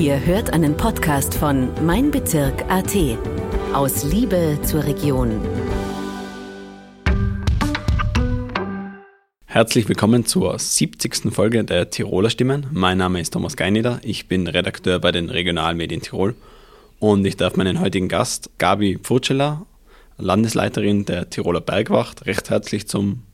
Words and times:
Ihr 0.00 0.24
hört 0.24 0.52
einen 0.52 0.76
Podcast 0.76 1.34
von 1.34 1.70
Mein 1.84 2.12
Bezirk 2.12 2.70
AT. 2.70 2.94
Aus 3.72 4.04
Liebe 4.04 4.56
zur 4.62 4.84
Region. 4.84 5.40
Herzlich 9.46 9.88
willkommen 9.88 10.24
zur 10.24 10.56
70. 10.56 11.32
Folge 11.34 11.64
der 11.64 11.90
Tiroler 11.90 12.30
Stimmen. 12.30 12.68
Mein 12.70 12.98
Name 12.98 13.20
ist 13.20 13.32
Thomas 13.32 13.56
Geineder. 13.56 13.98
Ich 14.04 14.28
bin 14.28 14.46
Redakteur 14.46 15.00
bei 15.00 15.10
den 15.10 15.30
Regionalmedien 15.30 16.00
Tirol 16.00 16.36
und 17.00 17.26
ich 17.26 17.36
darf 17.36 17.56
meinen 17.56 17.80
heutigen 17.80 18.06
Gast 18.08 18.50
Gabi 18.58 19.00
Pfurtscheler, 19.02 19.66
Landesleiterin 20.16 21.06
der 21.06 21.28
Tiroler 21.28 21.60
Bergwacht, 21.60 22.24
recht 22.26 22.50
herzlich 22.50 22.86
zum 22.86 23.24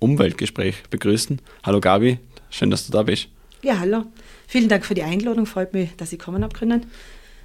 Umweltgespräch 0.00 0.82
begrüßen. 0.90 1.40
Hallo 1.62 1.80
Gabi, 1.80 2.18
schön, 2.50 2.70
dass 2.70 2.84
du 2.84 2.92
da 2.92 3.04
bist. 3.04 3.28
Ja, 3.62 3.78
hallo. 3.78 4.04
Vielen 4.50 4.68
Dank 4.68 4.84
für 4.84 4.94
die 4.94 5.04
Einladung. 5.04 5.46
Freut 5.46 5.74
mich, 5.74 5.94
dass 5.96 6.12
ich 6.12 6.18
kommen 6.18 6.42
habe 6.42 6.58
können, 6.58 6.86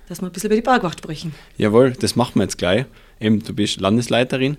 dass 0.10 0.24
wir 0.24 0.26
ein 0.26 0.32
bisschen 0.32 0.48
über 0.48 0.56
die 0.56 0.64
Bergwacht 0.64 0.98
sprechen. 0.98 1.36
Jawohl, 1.56 1.92
das 1.92 2.16
machen 2.16 2.34
wir 2.38 2.42
jetzt 2.46 2.58
gleich. 2.58 2.86
Eben, 3.20 3.44
du 3.44 3.54
bist 3.54 3.80
Landesleiterin. 3.80 4.58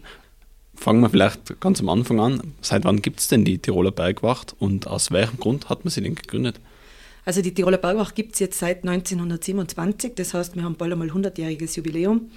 Fangen 0.76 1.00
wir 1.00 1.10
vielleicht 1.10 1.58
ganz 1.58 1.80
am 1.80 1.88
Anfang 1.88 2.20
an. 2.20 2.54
Seit 2.60 2.84
wann 2.84 3.02
gibt 3.02 3.18
es 3.18 3.26
denn 3.26 3.44
die 3.44 3.58
Tiroler 3.58 3.90
Bergwacht 3.90 4.54
und 4.60 4.86
aus 4.86 5.10
welchem 5.10 5.40
Grund 5.40 5.68
hat 5.68 5.84
man 5.84 5.90
sie 5.90 6.02
denn 6.02 6.14
gegründet? 6.14 6.60
Also 7.24 7.42
die 7.42 7.52
Tiroler 7.52 7.78
Bergwacht 7.78 8.14
gibt 8.14 8.34
es 8.34 8.38
jetzt 8.38 8.60
seit 8.60 8.84
1927, 8.86 10.14
das 10.14 10.32
heißt, 10.32 10.54
wir 10.54 10.62
haben 10.62 10.76
bald 10.76 10.92
einmal 10.92 11.10
100-jähriges 11.10 11.76
Jubiläum. 11.76 12.30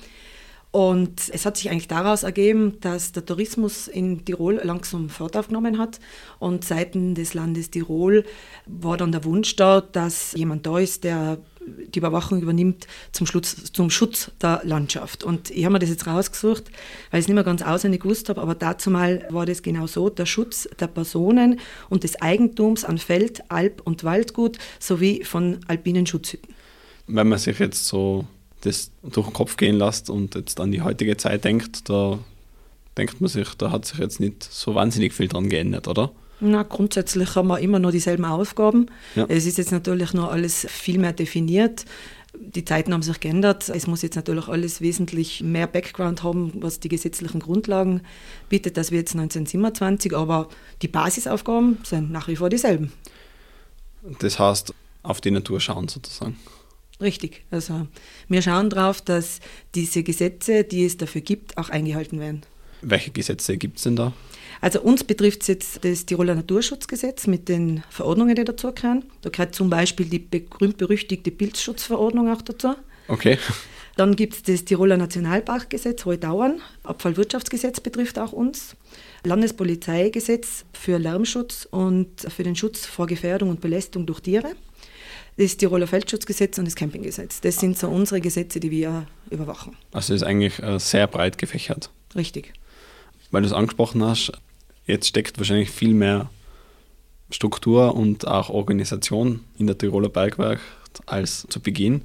Und 0.71 1.31
es 1.33 1.47
hat 1.47 1.57
sich 1.57 1.71
eigentlich 1.71 1.87
daraus 1.87 2.21
ergeben, 2.21 2.79
dass 2.81 3.11
der 3.11 3.25
Tourismus 3.25 3.87
in 3.87 4.23
Tirol 4.23 4.61
langsam 4.63 5.09
Fahrt 5.09 5.35
aufgenommen 5.35 5.79
hat. 5.79 5.99
Und 6.37 6.63
seitens 6.63 7.15
des 7.15 7.33
Landes 7.33 7.71
Tirol 7.71 8.23
war 8.67 8.95
dann 8.95 9.11
der 9.11 9.23
Wunsch 9.23 9.55
da, 9.55 9.81
dass 9.81 10.33
jemand 10.33 10.67
da 10.67 10.77
ist, 10.77 11.03
der 11.03 11.39
die 11.65 11.99
Überwachung 11.99 12.41
übernimmt 12.41 12.87
zum 13.11 13.25
Schutz, 13.25 13.71
zum 13.73 13.89
Schutz 13.89 14.31
der 14.41 14.61
Landschaft. 14.63 15.23
Und 15.23 15.49
ich 15.49 15.65
habe 15.65 15.73
mir 15.73 15.79
das 15.79 15.89
jetzt 15.89 16.05
rausgesucht, 16.05 16.65
weil 17.09 17.20
ich 17.20 17.23
es 17.23 17.27
nicht 17.27 17.35
mehr 17.35 17.43
ganz 17.43 17.61
auswendig 17.61 18.01
gewusst 18.01 18.29
habe, 18.29 18.41
aber 18.41 18.55
dazu 18.55 18.91
mal 18.91 19.26
war 19.29 19.45
das 19.45 19.63
genau 19.63 19.87
so, 19.87 20.09
der 20.09 20.26
Schutz 20.26 20.70
der 20.79 20.87
Personen 20.87 21.59
und 21.89 22.04
des 22.04 22.21
Eigentums 22.21 22.85
an 22.85 22.98
Feld, 22.98 23.43
Alp 23.49 23.81
und 23.85 24.04
Waldgut 24.04 24.57
sowie 24.79 25.23
von 25.23 25.59
alpinen 25.67 26.05
Schutzhütten. 26.05 26.54
Wenn 27.07 27.27
man 27.27 27.39
sich 27.39 27.57
jetzt 27.57 27.87
so 27.87 28.26
das 28.62 28.91
durch 29.04 29.27
den 29.27 29.34
Kopf 29.34 29.57
gehen 29.57 29.76
lässt 29.77 30.10
und 30.10 30.35
jetzt 30.35 30.60
an 30.60 30.71
die 30.71 30.82
heutige 30.82 31.18
Zeit 31.18 31.43
denkt, 31.43 31.90
da 31.90 32.20
denkt 32.98 33.21
man 33.21 33.29
sich, 33.29 33.54
da 33.55 33.71
hat 33.71 33.85
sich 33.85 33.99
jetzt 33.99 34.20
nicht 34.20 34.43
so 34.43 34.76
wahnsinnig 34.76 35.13
viel 35.13 35.27
dran 35.27 35.49
geändert, 35.49 35.88
oder? 35.88 36.12
Na, 36.41 36.63
grundsätzlich 36.63 37.35
haben 37.35 37.48
wir 37.48 37.60
immer 37.60 37.79
noch 37.79 37.91
dieselben 37.91 38.26
Aufgaben. 38.26 38.88
Ja. 39.16 39.26
Es 39.27 39.46
ist 39.46 39.57
jetzt 39.57 39.71
natürlich 39.71 40.13
noch 40.13 40.32
alles 40.32 40.66
viel 40.70 40.98
mehr 40.98 41.13
definiert. 41.13 41.85
Die 42.34 42.63
Zeiten 42.63 42.93
haben 42.93 43.01
sich 43.01 43.20
geändert. 43.20 43.68
Es 43.70 43.88
muss 43.88 44.04
jetzt 44.04 44.16
natürlich 44.16 44.48
alles 44.48 44.82
wesentlich 44.82 45.41
mehr 45.41 45.68
Background 45.68 46.23
haben, 46.23 46.54
was 46.62 46.79
die 46.79 46.88
gesetzlichen 46.88 47.40
Grundlagen 47.40 48.01
bietet, 48.48 48.77
als 48.77 48.91
wir 48.91 48.99
jetzt 48.99 49.16
1927. 49.16 50.16
Aber 50.16 50.48
die 50.82 50.88
Basisaufgaben 50.88 51.79
sind 51.84 52.12
nach 52.12 52.27
wie 52.27 52.35
vor 52.35 52.49
dieselben. 52.49 52.91
Das 54.20 54.40
heißt, 54.40 54.73
auf 55.04 55.20
die 55.21 55.32
Natur 55.32 55.60
schauen 55.60 55.88
sozusagen. 55.88 56.38
Richtig. 57.01 57.43
Also 57.49 57.87
wir 58.27 58.41
schauen 58.41 58.69
darauf, 58.69 59.01
dass 59.01 59.39
diese 59.75 60.03
Gesetze, 60.03 60.63
die 60.63 60.85
es 60.85 60.97
dafür 60.97 61.21
gibt, 61.21 61.57
auch 61.57 61.69
eingehalten 61.69 62.19
werden. 62.19 62.41
Welche 62.81 63.11
Gesetze 63.11 63.57
gibt 63.57 63.77
es 63.77 63.83
denn 63.83 63.95
da? 63.95 64.13
Also 64.61 64.81
uns 64.81 65.03
betrifft 65.03 65.41
es 65.41 65.47
jetzt 65.47 65.85
das 65.85 66.05
Tiroler 66.05 66.35
Naturschutzgesetz 66.35 67.27
mit 67.27 67.47
den 67.47 67.83
Verordnungen, 67.89 68.35
die 68.35 68.44
dazu 68.44 68.73
gehören. 68.73 69.05
Da 69.22 69.29
gehört 69.29 69.55
zum 69.55 69.69
Beispiel 69.69 70.05
die 70.05 70.19
berühmt-berüchtigte 70.19 71.31
Pilzschutzverordnung 71.31 72.31
auch 72.31 72.41
dazu. 72.41 72.75
Okay. 73.07 73.38
Dann 73.95 74.16
gibt 74.16 74.35
es 74.35 74.44
das 74.44 74.66
Tiroler 74.66 74.97
Nationalparkgesetz, 74.97 76.05
Heutauern. 76.05 76.61
Abfallwirtschaftsgesetz 76.83 77.79
betrifft 77.79 78.19
auch 78.19 78.31
uns. 78.31 78.75
Landespolizeigesetz 79.25 80.65
für 80.73 80.97
Lärmschutz 80.97 81.67
und 81.69 82.09
für 82.29 82.43
den 82.43 82.55
Schutz 82.55 82.85
vor 82.85 83.07
Gefährdung 83.07 83.49
und 83.49 83.61
Belästigung 83.61 84.05
durch 84.05 84.21
Tiere 84.21 84.55
das 85.39 85.55
Tiroler 85.55 85.88
Feldschutzgesetz 85.88 86.57
und 86.57 86.66
das 86.66 86.75
Campinggesetz. 86.75 87.39
Das 87.39 87.55
sind 87.55 87.77
so 87.77 87.88
unsere 87.88 88.19
Gesetze, 88.19 88.59
die 88.59 88.72
wir 88.72 89.07
überwachen. 89.29 89.77
Also 89.94 90.13
ist 90.13 90.23
eigentlich 90.23 90.61
äh, 90.61 90.79
sehr 90.79 91.07
breit 91.07 91.38
gefächert. 91.38 91.89
Richtig. 92.13 92.53
Weil 93.31 93.44
du 93.44 93.47
es 93.47 93.53
angesprochen 93.53 94.03
hast, 94.03 94.33
jetzt 94.85 95.07
steckt 95.07 95.38
wahrscheinlich 95.38 95.69
viel 95.69 95.94
mehr 95.94 96.29
Struktur 97.31 97.95
und 97.95 98.27
auch 98.27 98.50
Organisation 98.50 99.45
in 99.57 99.67
der 99.67 99.77
Tiroler 99.77 100.09
Bergwerk 100.09 100.59
als 101.05 101.47
zu 101.50 101.61
Beginn. 101.61 102.01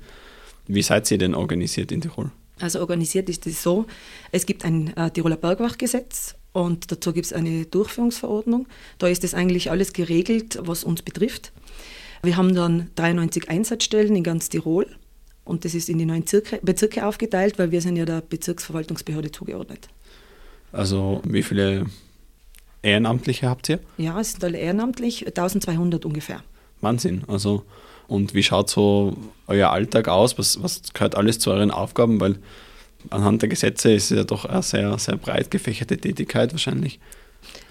Wie 0.68 0.82
seid 0.82 1.10
ihr 1.10 1.18
denn 1.18 1.34
organisiert 1.34 1.90
in 1.90 2.02
Tirol? 2.02 2.30
Also 2.60 2.78
organisiert 2.78 3.28
ist 3.28 3.46
es 3.48 3.62
so, 3.62 3.86
es 4.30 4.46
gibt 4.46 4.64
ein 4.64 4.96
äh, 4.96 5.10
Tiroler 5.10 5.36
Bergwachtgesetz 5.36 6.36
und 6.52 6.92
dazu 6.92 7.12
gibt 7.12 7.26
es 7.26 7.32
eine 7.32 7.66
Durchführungsverordnung. 7.66 8.68
Da 8.98 9.08
ist 9.08 9.24
das 9.24 9.34
eigentlich 9.34 9.72
alles 9.72 9.92
geregelt, 9.92 10.56
was 10.62 10.84
uns 10.84 11.02
betrifft. 11.02 11.52
Wir 12.24 12.36
haben 12.36 12.54
dann 12.54 12.90
93 12.96 13.50
Einsatzstellen 13.50 14.16
in 14.16 14.22
ganz 14.22 14.48
Tirol 14.48 14.86
und 15.44 15.64
das 15.64 15.74
ist 15.74 15.88
in 15.88 15.98
die 15.98 16.06
neuen 16.06 16.22
Bezirke, 16.22 16.58
Bezirke 16.62 17.06
aufgeteilt, 17.06 17.58
weil 17.58 17.70
wir 17.70 17.80
sind 17.80 17.96
ja 17.96 18.04
der 18.04 18.22
Bezirksverwaltungsbehörde 18.22 19.30
zugeordnet. 19.30 19.88
Also 20.72 21.20
wie 21.24 21.42
viele 21.42 21.86
Ehrenamtliche 22.82 23.48
habt 23.48 23.68
ihr? 23.68 23.80
Ja, 23.98 24.18
es 24.20 24.32
sind 24.32 24.44
alle 24.44 24.58
ehrenamtlich, 24.58 25.26
1200 25.26 26.04
ungefähr. 26.04 26.42
Wahnsinn. 26.80 27.22
Also 27.28 27.64
und 28.06 28.34
wie 28.34 28.42
schaut 28.42 28.70
so 28.70 29.16
euer 29.46 29.70
Alltag 29.70 30.08
aus? 30.08 30.38
Was, 30.38 30.62
was 30.62 30.82
gehört 30.92 31.16
alles 31.16 31.38
zu 31.38 31.50
euren 31.50 31.70
Aufgaben? 31.70 32.20
Weil 32.20 32.36
anhand 33.10 33.42
der 33.42 33.48
Gesetze 33.48 33.92
ist 33.92 34.10
es 34.10 34.16
ja 34.16 34.24
doch 34.24 34.44
eine 34.44 34.62
sehr, 34.62 34.98
sehr 34.98 35.16
breit 35.16 35.50
gefächerte 35.50 35.96
Tätigkeit 35.96 36.52
wahrscheinlich. 36.52 37.00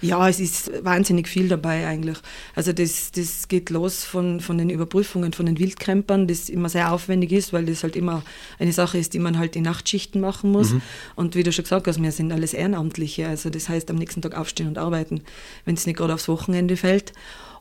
Ja, 0.00 0.28
es 0.28 0.40
ist 0.40 0.70
wahnsinnig 0.84 1.28
viel 1.28 1.48
dabei 1.48 1.86
eigentlich. 1.86 2.18
Also 2.54 2.72
das, 2.72 3.10
das 3.12 3.48
geht 3.48 3.70
los 3.70 4.04
von, 4.04 4.40
von 4.40 4.58
den 4.58 4.70
Überprüfungen 4.70 5.32
von 5.32 5.46
den 5.46 5.58
Wildcampern, 5.58 6.26
das 6.26 6.48
immer 6.48 6.68
sehr 6.68 6.92
aufwendig 6.92 7.32
ist, 7.32 7.52
weil 7.52 7.66
das 7.66 7.82
halt 7.82 7.96
immer 7.96 8.22
eine 8.58 8.72
Sache 8.72 8.98
ist, 8.98 9.14
die 9.14 9.18
man 9.18 9.38
halt 9.38 9.56
in 9.56 9.62
Nachtschichten 9.62 10.20
machen 10.20 10.50
muss. 10.50 10.70
Mhm. 10.70 10.82
Und 11.16 11.34
wie 11.34 11.42
du 11.42 11.52
schon 11.52 11.64
gesagt 11.64 11.86
hast, 11.86 12.02
wir 12.02 12.12
sind 12.12 12.32
alles 12.32 12.54
Ehrenamtliche. 12.54 13.28
Also 13.28 13.50
das 13.50 13.68
heißt, 13.68 13.90
am 13.90 13.96
nächsten 13.96 14.22
Tag 14.22 14.36
aufstehen 14.36 14.68
und 14.68 14.78
arbeiten, 14.78 15.22
wenn 15.64 15.74
es 15.74 15.86
nicht 15.86 15.96
gerade 15.96 16.14
aufs 16.14 16.28
Wochenende 16.28 16.76
fällt. 16.76 17.12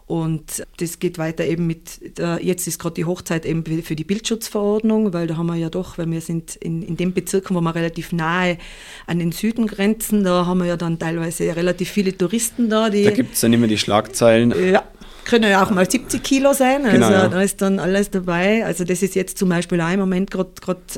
Und 0.05 0.65
das 0.77 0.99
geht 0.99 1.17
weiter 1.17 1.45
eben 1.45 1.65
mit, 1.65 2.17
der, 2.17 2.39
jetzt 2.43 2.67
ist 2.67 2.79
gerade 2.79 2.95
die 2.95 3.05
Hochzeit 3.05 3.45
eben 3.45 3.63
für 3.83 3.95
die 3.95 4.03
Bildschutzverordnung, 4.03 5.13
weil 5.13 5.27
da 5.27 5.37
haben 5.37 5.47
wir 5.47 5.55
ja 5.55 5.69
doch, 5.69 5.97
weil 5.97 6.11
wir 6.11 6.21
sind 6.21 6.55
in, 6.57 6.81
in 6.81 6.97
den 6.97 7.13
Bezirken, 7.13 7.55
wo 7.55 7.61
wir 7.61 7.73
relativ 7.73 8.11
nahe 8.11 8.57
an 9.07 9.19
den 9.19 9.31
Süden 9.31 9.67
grenzen, 9.67 10.23
da 10.23 10.45
haben 10.45 10.59
wir 10.59 10.65
ja 10.65 10.77
dann 10.77 10.99
teilweise 10.99 11.55
relativ 11.55 11.89
viele 11.89 12.17
Touristen 12.17 12.69
da. 12.69 12.89
Da 12.89 13.11
gibt 13.11 13.35
es 13.35 13.41
dann 13.41 13.53
immer 13.53 13.67
die 13.67 13.77
Schlagzeilen. 13.77 14.53
Ja, 14.71 14.83
können 15.25 15.49
ja 15.49 15.63
auch 15.63 15.71
mal 15.71 15.89
70 15.89 16.21
Kilo 16.23 16.53
sein, 16.53 16.85
also 16.85 16.97
genau, 16.97 17.09
ja. 17.11 17.27
da 17.27 17.41
ist 17.41 17.61
dann 17.61 17.79
alles 17.79 18.09
dabei. 18.09 18.65
Also 18.65 18.83
das 18.83 19.01
ist 19.01 19.15
jetzt 19.15 19.37
zum 19.37 19.49
Beispiel 19.49 19.79
auch 19.81 19.91
im 19.91 19.99
Moment 19.99 20.31
gerade 20.31 20.49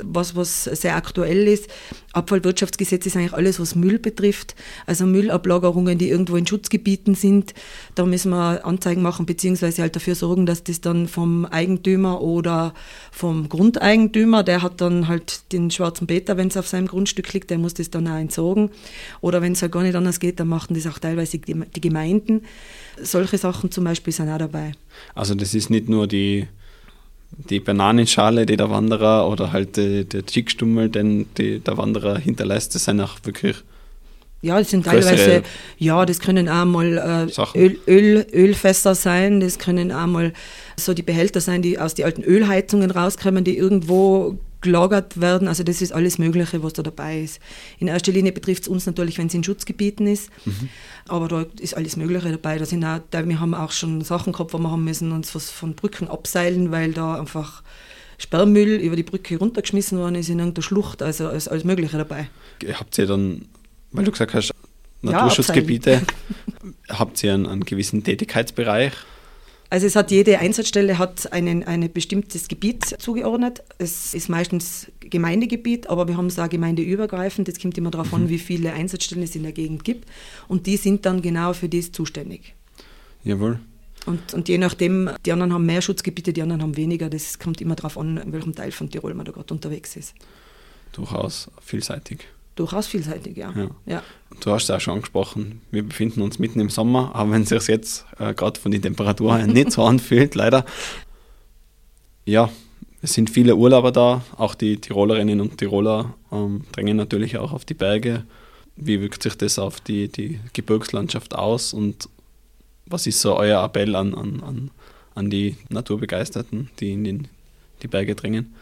was, 0.04 0.36
was 0.36 0.66
sehr 0.66 0.96
aktuell 0.96 1.48
ist. 1.48 1.70
Abfallwirtschaftsgesetz 2.14 3.06
ist 3.06 3.18
eigentlich 3.18 3.34
alles, 3.34 3.60
was 3.60 3.76
Müll 3.76 4.00
betrifft. 4.00 4.56
Also 4.86 5.06
Müllablagerungen, 5.06 5.98
die 5.98 6.10
irgendwo 6.10 6.38
in 6.38 6.48
Schutzgebieten 6.48 7.14
sind, 7.16 7.54
da 7.96 8.06
müssen 8.06 8.32
wir 8.32 8.66
Anzeigen 8.66 9.02
machen, 9.02 9.26
beziehungsweise 9.26 9.82
halt 9.82 9.96
dafür 9.96 10.16
sorgen, 10.16 10.46
dass 10.46 10.64
das 10.64 10.82
dann 10.82 11.08
vom 11.08 11.46
Eigentümer 11.46 12.22
oder 12.22 12.74
vom 13.12 13.50
Grundeigentümer, 13.50 14.44
der 14.44 14.62
hat 14.62 14.80
dann 14.82 15.08
halt 15.08 15.52
den 15.52 15.72
schwarzen 15.72 16.08
Peter, 16.08 16.38
wenn 16.38 16.48
es 16.48 16.58
auf 16.58 16.68
seinem 16.68 16.88
Grundstück 16.88 17.32
liegt, 17.34 17.50
der 17.50 17.58
muss 17.58 17.74
das 17.74 17.90
dann 17.90 18.08
auch 18.08 18.18
entsorgen. 18.18 18.72
Oder 19.20 19.42
wenn 19.42 19.52
es 19.52 19.62
halt 19.62 19.74
gar 19.74 19.84
nicht 19.84 19.96
anders 19.96 20.20
geht, 20.20 20.40
dann 20.40 20.48
machen 20.48 20.74
das 20.74 20.88
auch 20.88 21.00
teilweise 21.00 21.38
die, 21.38 21.54
die 21.54 21.82
Gemeinden. 21.82 22.44
Solche 23.02 23.38
Sachen 23.38 23.72
zum 23.72 23.84
Beispiel 23.84 24.14
sind 24.16 24.30
auch 24.30 24.38
dabei. 24.38 24.72
Also 25.14 25.36
das 25.36 25.54
ist 25.54 25.70
nicht 25.70 25.90
nur 25.90 26.08
die, 26.08 26.48
die 27.50 27.60
Bananenschale, 27.60 28.46
die 28.46 28.58
der 28.58 28.70
Wanderer 28.70 29.30
oder 29.30 29.52
halt 29.52 29.78
die, 29.78 30.06
der 30.06 30.26
Chickstummel, 30.26 30.90
den 30.90 31.28
die 31.38 31.60
der 31.60 31.78
Wanderer 31.78 32.18
hinterlässt, 32.18 32.76
das 32.76 32.86
sind 32.86 33.02
auch 33.02 33.18
wirklich 33.24 33.58
ja, 34.46 34.60
das 34.60 34.70
sind 34.70 34.86
teilweise, 34.86 35.42
ja, 35.80 36.06
das 36.06 36.20
können 36.20 36.48
auch 36.48 36.66
mal 36.66 37.28
äh, 37.28 37.58
Öl, 37.58 37.80
Öl, 37.88 38.28
Ölfässer 38.32 38.94
sein, 38.94 39.40
das 39.40 39.58
können 39.58 39.92
auch 39.92 40.06
mal 40.06 40.34
so 40.78 40.94
die 40.94 41.02
Behälter 41.02 41.42
sein, 41.42 41.64
die 41.64 41.80
aus 41.80 41.96
den 41.96 42.06
alten 42.06 42.22
Ölheizungen 42.22 42.92
rauskommen, 42.92 43.44
die 43.44 43.58
irgendwo 43.58 44.38
gelagert 44.66 45.22
werden. 45.22 45.48
Also 45.48 45.64
das 45.64 45.82
ist 45.82 45.94
alles 45.94 46.18
Mögliche, 46.18 46.62
was 46.64 46.74
da 46.74 46.84
dabei 46.84 47.22
ist. 47.22 47.40
In 47.80 47.88
erster 47.88 48.12
Linie 48.12 48.32
betrifft 48.32 48.64
es 48.64 48.68
uns 48.68 48.86
natürlich, 48.86 49.18
wenn 49.18 49.28
es 49.28 49.34
in 49.34 49.44
Schutzgebieten 49.44 50.08
ist. 50.08 50.30
Mhm. 50.46 50.70
Aber 51.08 51.28
da 51.28 51.46
ist 51.60 51.78
alles 51.78 51.96
Mögliche 51.96 52.32
dabei. 52.32 52.58
Da 52.58 52.66
sind 52.66 52.84
auch, 52.84 53.00
wir 53.12 53.40
haben 53.40 53.54
auch 53.54 53.72
schon 53.72 54.02
Sachen 54.02 54.34
gehabt, 54.34 54.54
wo 54.54 54.58
wir 54.58 54.72
haben 54.72 54.84
müssen 54.84 55.12
uns 55.12 55.34
was 55.36 55.50
von 55.50 55.76
Brücken 55.76 56.10
abseilen, 56.10 56.72
weil 56.72 56.92
da 56.92 57.20
einfach 57.20 57.64
Sperrmüll 58.18 58.78
über 58.78 58.96
die 58.96 59.04
Brücke 59.04 59.38
runtergeschmissen 59.38 59.98
worden 59.98 60.16
ist 60.16 60.30
in 60.30 60.40
irgendeiner 60.40 60.64
Schlucht. 60.64 61.02
Also 61.02 61.30
ist 61.30 61.48
alles 61.48 61.64
Mögliche 61.64 61.98
dabei. 61.98 62.28
Habt 62.74 62.98
ihr 62.98 63.06
dann, 63.06 63.46
weil 63.92 64.04
du 64.04 64.12
gesagt 64.12 64.34
hast, 64.34 64.52
Naturschutzgebiete, 65.02 65.92
ja, 65.92 66.02
habt 67.00 67.24
ihr 67.24 67.34
einen, 67.34 67.46
einen 67.46 67.66
gewissen 67.66 68.04
Tätigkeitsbereich? 68.04 68.94
Also 69.70 69.88
es 69.88 69.96
hat 69.96 70.12
jede 70.12 70.40
Einsatzstelle 70.40 70.98
hat 70.98 71.32
einen, 71.34 71.64
ein 71.64 71.92
bestimmtes 71.92 72.48
Gebiet 72.48 72.86
zugeordnet. 73.00 73.64
Es 73.78 74.14
ist 74.14 74.30
meistens 74.30 74.92
Gemeindegebiet, 75.00 75.90
aber 75.90 76.08
wir 76.08 76.18
haben 76.18 76.28
es 76.28 76.38
auch 76.38 76.50
gemeindeübergreifend. 76.50 77.50
Es 77.50 77.60
kommt 77.60 77.78
immer 77.78 77.92
darauf 77.92 78.14
an, 78.14 78.30
wie 78.30 78.38
viele 78.38 78.74
Einsatzstellen 78.74 79.24
es 79.24 79.36
in 79.36 79.44
der 79.44 79.52
Gegend 79.52 79.84
gibt. 79.84 80.08
Und 80.48 80.68
die 80.68 80.78
sind 80.78 81.06
dann 81.06 81.22
genau 81.22 81.54
für 81.54 81.68
das 81.68 81.92
zuständig. 81.92 82.54
Jawohl. 83.24 83.60
Und, 84.06 84.36
und 84.36 84.48
je 84.48 84.60
nachdem, 84.60 85.10
die 85.26 85.32
anderen 85.32 85.52
haben 85.52 85.66
mehr 85.66 85.82
Schutzgebiete, 85.82 86.32
die 86.32 86.44
anderen 86.44 86.62
haben 86.62 86.78
weniger. 86.78 87.10
Das 87.10 87.40
kommt 87.40 87.60
immer 87.60 87.76
darauf 87.76 87.98
an, 87.98 88.18
in 88.18 88.32
welchem 88.34 88.54
Teil 88.54 88.72
von 88.72 88.90
Tirol 88.90 89.16
man 89.16 89.26
da 89.26 89.32
gerade 89.32 89.52
unterwegs 89.52 89.96
ist. 89.96 90.14
Durchaus 90.92 91.50
vielseitig. 91.62 92.20
Durchaus 92.56 92.88
vielseitig, 92.88 93.36
ja. 93.36 93.54
Ja. 93.56 93.70
ja. 93.86 94.04
Du 94.40 94.52
hast 94.52 94.64
es 94.64 94.72
auch 94.72 94.80
schon 94.80 94.96
angesprochen, 94.96 95.62
wir 95.72 95.84
befinden 95.84 96.22
uns 96.22 96.40
mitten 96.40 96.60
im 96.62 96.70
Sommer, 96.70 97.14
aber 97.14 97.32
wenn 97.32 97.42
es 97.42 97.50
sich 97.50 97.68
jetzt 97.68 98.06
äh, 98.18 98.34
gerade 98.34 98.60
von 98.60 98.72
den 98.72 98.82
Temperaturen 98.82 99.38
her 99.38 99.48
nicht 99.48 99.72
so 99.72 99.84
anfühlt, 99.86 100.36
leider. 100.36 100.66
Ja, 102.26 102.50
es 103.02 103.14
sind 103.14 103.30
viele 103.30 103.56
Urlauber 103.56 103.92
da, 103.92 104.24
auch 104.38 104.56
die 104.56 104.78
Tirolerinnen 104.78 105.42
und 105.42 105.58
Tiroler 105.58 106.16
ähm, 106.32 106.64
drängen 106.72 106.98
natürlich 106.98 107.38
auch 107.38 107.52
auf 107.52 107.66
die 107.66 107.74
Berge. 107.74 108.24
Wie 108.78 109.02
wirkt 109.02 109.22
sich 109.22 109.36
das 109.36 109.60
auf 109.60 109.80
die, 109.80 110.08
die 110.08 110.40
Gebirgslandschaft 110.54 111.36
aus 111.36 111.74
und 111.74 112.10
was 112.86 113.06
ist 113.06 113.22
so 113.22 113.36
euer 113.36 113.64
Appell 113.64 113.96
an, 113.96 114.16
an, 114.16 114.42
an, 114.42 114.72
an 115.14 115.30
die 115.30 115.58
Naturbegeisterten, 115.70 116.70
die 116.80 116.94
in 116.94 117.04
den, 117.04 117.28
die 117.82 117.88
Berge 117.88 118.16
drängen? 118.16 118.54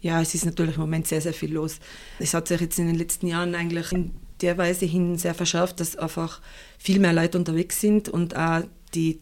Ja, 0.00 0.20
es 0.20 0.34
ist 0.34 0.44
natürlich 0.44 0.76
im 0.76 0.82
Moment 0.82 1.06
sehr, 1.06 1.20
sehr 1.20 1.32
viel 1.32 1.52
los. 1.52 1.78
Es 2.18 2.34
hat 2.34 2.48
sich 2.48 2.60
jetzt 2.60 2.78
in 2.78 2.86
den 2.86 2.96
letzten 2.96 3.26
Jahren 3.26 3.54
eigentlich 3.54 3.92
in 3.92 4.12
der 4.40 4.58
Weise 4.58 4.86
hin 4.86 5.16
sehr 5.16 5.34
verschärft, 5.34 5.80
dass 5.80 5.96
einfach 5.96 6.40
viel 6.78 7.00
mehr 7.00 7.12
Leute 7.12 7.38
unterwegs 7.38 7.80
sind 7.80 8.08
und 8.08 8.36
auch 8.36 8.62
die, 8.94 9.18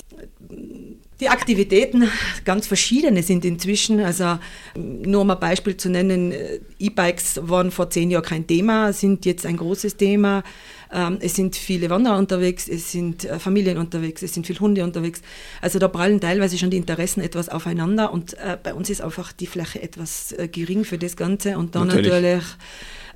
die 1.24 1.30
Aktivitäten 1.30 2.10
ganz 2.44 2.66
verschiedene 2.66 3.22
sind 3.22 3.46
inzwischen. 3.46 4.00
Also 4.00 4.38
nur 4.76 5.22
um 5.22 5.30
ein 5.30 5.40
Beispiel 5.40 5.74
zu 5.74 5.88
nennen, 5.88 6.34
E-Bikes 6.78 7.40
waren 7.44 7.70
vor 7.70 7.88
zehn 7.88 8.10
Jahren 8.10 8.24
kein 8.24 8.46
Thema, 8.46 8.92
sind 8.92 9.24
jetzt 9.24 9.46
ein 9.46 9.56
großes 9.56 9.96
Thema. 9.96 10.42
Ähm, 10.92 11.16
es 11.20 11.34
sind 11.34 11.56
viele 11.56 11.88
Wanderer 11.88 12.18
unterwegs, 12.18 12.68
es 12.68 12.92
sind 12.92 13.24
äh, 13.24 13.38
Familien 13.38 13.78
unterwegs, 13.78 14.22
es 14.22 14.34
sind 14.34 14.46
viele 14.46 14.60
Hunde 14.60 14.84
unterwegs. 14.84 15.22
Also 15.62 15.78
da 15.78 15.88
prallen 15.88 16.20
teilweise 16.20 16.58
schon 16.58 16.70
die 16.70 16.76
Interessen 16.76 17.22
etwas 17.22 17.48
aufeinander 17.48 18.12
und 18.12 18.34
äh, 18.34 18.58
bei 18.62 18.74
uns 18.74 18.90
ist 18.90 19.00
einfach 19.00 19.32
die 19.32 19.46
Fläche 19.46 19.80
etwas 19.80 20.32
äh, 20.32 20.46
gering 20.46 20.84
für 20.84 20.98
das 20.98 21.16
Ganze 21.16 21.56
und 21.56 21.74
dann 21.74 21.86
natürlich, 21.86 22.12
natürlich 22.12 22.44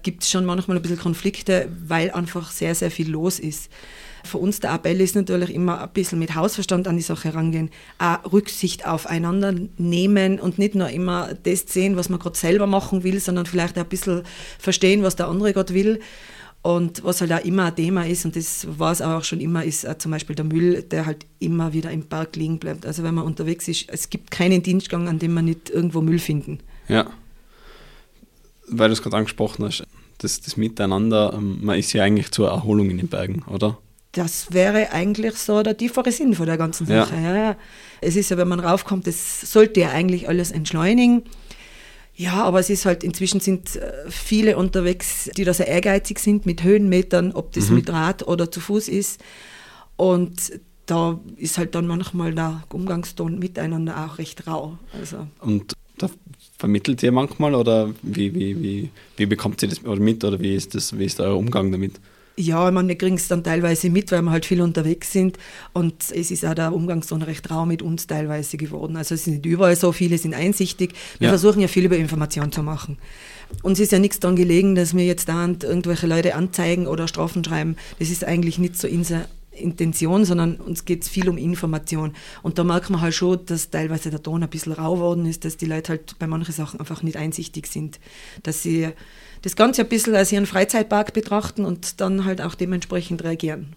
gibt 0.02 0.22
es 0.22 0.30
schon 0.30 0.46
manchmal 0.46 0.78
ein 0.78 0.82
bisschen 0.82 0.98
Konflikte, 0.98 1.68
weil 1.86 2.10
einfach 2.10 2.50
sehr, 2.52 2.74
sehr 2.74 2.90
viel 2.90 3.10
los 3.10 3.38
ist. 3.38 3.68
Für 4.28 4.38
uns 4.38 4.60
der 4.60 4.74
Appell 4.74 5.00
ist 5.00 5.14
natürlich 5.14 5.54
immer 5.54 5.80
ein 5.80 5.88
bisschen 5.88 6.18
mit 6.18 6.34
Hausverstand 6.34 6.86
an 6.86 6.96
die 6.96 7.02
Sache 7.02 7.34
rangehen, 7.34 7.70
auch 7.98 8.32
Rücksicht 8.32 8.86
aufeinander 8.86 9.54
nehmen 9.78 10.38
und 10.38 10.58
nicht 10.58 10.74
nur 10.74 10.90
immer 10.90 11.30
das 11.42 11.64
sehen, 11.66 11.96
was 11.96 12.10
man 12.10 12.20
gerade 12.20 12.36
selber 12.36 12.66
machen 12.66 13.04
will, 13.04 13.18
sondern 13.20 13.46
vielleicht 13.46 13.78
auch 13.78 13.84
ein 13.84 13.88
bisschen 13.88 14.22
verstehen, 14.58 15.02
was 15.02 15.16
der 15.16 15.28
andere 15.28 15.52
gerade 15.54 15.72
will. 15.72 16.00
Und 16.60 17.04
was 17.04 17.20
halt 17.20 17.32
auch 17.32 17.44
immer 17.44 17.66
ein 17.66 17.76
Thema 17.76 18.06
ist, 18.06 18.24
und 18.24 18.36
das 18.36 18.66
war 18.78 18.92
es 18.92 19.00
auch 19.00 19.24
schon 19.24 19.40
immer, 19.40 19.64
ist 19.64 19.86
zum 20.00 20.10
Beispiel 20.10 20.36
der 20.36 20.44
Müll, 20.44 20.82
der 20.82 21.06
halt 21.06 21.24
immer 21.38 21.72
wieder 21.72 21.90
im 21.90 22.02
Park 22.02 22.36
liegen 22.36 22.58
bleibt. 22.58 22.84
Also 22.84 23.04
wenn 23.04 23.14
man 23.14 23.24
unterwegs 23.24 23.68
ist, 23.68 23.88
es 23.88 24.10
gibt 24.10 24.30
keinen 24.30 24.62
Dienstgang, 24.62 25.08
an 25.08 25.18
dem 25.18 25.32
man 25.32 25.46
nicht 25.46 25.70
irgendwo 25.70 26.02
Müll 26.02 26.18
finden. 26.18 26.58
Ja. 26.88 27.08
Weil 28.66 28.88
du 28.88 28.92
es 28.92 29.02
gerade 29.02 29.16
angesprochen 29.16 29.64
hast, 29.64 29.84
das, 30.18 30.40
das 30.40 30.56
Miteinander, 30.56 31.32
ähm, 31.34 31.58
man 31.62 31.78
ist 31.78 31.92
ja 31.92 32.02
eigentlich 32.02 32.32
zur 32.32 32.48
Erholung 32.48 32.90
in 32.90 32.98
den 32.98 33.08
Bergen, 33.08 33.44
oder? 33.46 33.78
Das 34.12 34.52
wäre 34.52 34.90
eigentlich 34.92 35.34
so 35.34 35.62
der 35.62 35.76
tiefere 35.76 36.10
Sinn 36.10 36.34
von 36.34 36.46
der 36.46 36.56
ganzen 36.56 36.86
Sache. 36.86 37.14
Ja. 37.14 37.36
Ja. 37.36 37.56
Es 38.00 38.16
ist 38.16 38.30
ja, 38.30 38.36
wenn 38.36 38.48
man 38.48 38.60
raufkommt, 38.60 39.06
das 39.06 39.40
sollte 39.40 39.80
ja 39.80 39.90
eigentlich 39.90 40.28
alles 40.28 40.50
entschleunigen. 40.50 41.24
Ja, 42.14 42.42
aber 42.42 42.58
es 42.58 42.68
ist 42.68 42.84
halt, 42.84 43.04
inzwischen 43.04 43.38
sind 43.38 43.76
äh, 43.76 43.92
viele 44.08 44.56
unterwegs, 44.56 45.30
die 45.36 45.44
da 45.44 45.54
sehr 45.54 45.68
ehrgeizig 45.68 46.18
sind 46.18 46.46
mit 46.46 46.64
Höhenmetern, 46.64 47.32
ob 47.32 47.52
das 47.52 47.68
mhm. 47.68 47.76
mit 47.76 47.90
Rad 47.90 48.26
oder 48.26 48.50
zu 48.50 48.60
Fuß 48.60 48.88
ist. 48.88 49.22
Und 49.96 50.60
da 50.86 51.20
ist 51.36 51.58
halt 51.58 51.74
dann 51.74 51.86
manchmal 51.86 52.34
der 52.34 52.64
Umgangston 52.72 53.38
miteinander 53.38 54.04
auch 54.04 54.18
recht 54.18 54.46
rau. 54.46 54.78
Also. 54.98 55.28
Und 55.40 55.74
da 55.98 56.10
vermittelt 56.58 57.02
ihr 57.02 57.12
manchmal 57.12 57.54
oder 57.54 57.90
wie, 58.02 58.34
wie, 58.34 58.60
wie, 58.62 58.90
wie 59.16 59.26
bekommt 59.26 59.62
ihr 59.62 59.68
das 59.68 59.82
mit 59.82 60.24
oder 60.24 60.40
wie 60.40 60.54
ist, 60.54 60.74
das, 60.74 60.98
wie 60.98 61.04
ist 61.04 61.20
euer 61.20 61.36
Umgang 61.36 61.70
damit? 61.70 62.00
Ja, 62.40 62.68
ich 62.68 62.72
meine, 62.72 62.86
wir 62.86 62.96
kriegen 62.96 63.16
es 63.16 63.26
dann 63.26 63.42
teilweise 63.42 63.90
mit, 63.90 64.12
weil 64.12 64.22
wir 64.22 64.30
halt 64.30 64.46
viel 64.46 64.62
unterwegs 64.62 65.10
sind. 65.12 65.38
Und 65.72 66.04
es 66.14 66.30
ist 66.30 66.44
auch 66.44 66.54
der 66.54 66.72
Umgangston 66.72 67.22
recht 67.22 67.50
rau 67.50 67.66
mit 67.66 67.82
uns 67.82 68.06
teilweise 68.06 68.56
geworden. 68.56 68.96
Also 68.96 69.16
es 69.16 69.24
sind 69.24 69.34
nicht 69.34 69.46
überall 69.46 69.74
so, 69.74 69.90
viele 69.90 70.18
sind 70.18 70.34
einsichtig. 70.34 70.94
Wir 71.18 71.26
ja. 71.26 71.30
versuchen 71.30 71.60
ja 71.60 71.66
viel 71.66 71.84
über 71.84 71.96
Information 71.96 72.52
zu 72.52 72.62
machen. 72.62 72.96
Uns 73.64 73.80
ist 73.80 73.90
ja 73.90 73.98
nichts 73.98 74.20
daran 74.20 74.36
gelegen, 74.36 74.76
dass 74.76 74.94
wir 74.94 75.04
jetzt 75.04 75.28
da 75.28 75.48
irgendwelche 75.48 76.06
Leute 76.06 76.36
anzeigen 76.36 76.86
oder 76.86 77.08
Strafen 77.08 77.42
schreiben. 77.42 77.74
Das 77.98 78.08
ist 78.08 78.22
eigentlich 78.22 78.58
nicht 78.58 78.76
so 78.78 78.86
unser 78.86 79.24
Intention, 79.50 80.24
sondern 80.24 80.56
uns 80.56 80.84
geht 80.84 81.02
es 81.02 81.08
viel 81.08 81.28
um 81.28 81.38
Information. 81.38 82.14
Und 82.42 82.58
da 82.58 82.62
merkt 82.62 82.88
man 82.90 83.00
halt 83.00 83.14
schon, 83.14 83.44
dass 83.46 83.70
teilweise 83.70 84.10
der 84.10 84.22
Ton 84.22 84.44
ein 84.44 84.48
bisschen 84.48 84.74
rau 84.74 84.94
geworden 84.94 85.26
ist, 85.26 85.44
dass 85.44 85.56
die 85.56 85.66
Leute 85.66 85.90
halt 85.90 86.16
bei 86.20 86.28
manchen 86.28 86.52
Sachen 86.52 86.78
einfach 86.78 87.02
nicht 87.02 87.16
einsichtig 87.16 87.66
sind. 87.66 87.98
Dass 88.44 88.62
sie 88.62 88.90
das 89.42 89.56
Ganze 89.56 89.82
ein 89.82 89.88
bisschen 89.88 90.14
als 90.14 90.32
ihren 90.32 90.46
Freizeitpark 90.46 91.12
betrachten 91.12 91.64
und 91.64 92.00
dann 92.00 92.24
halt 92.24 92.40
auch 92.40 92.54
dementsprechend 92.54 93.24
reagieren. 93.24 93.74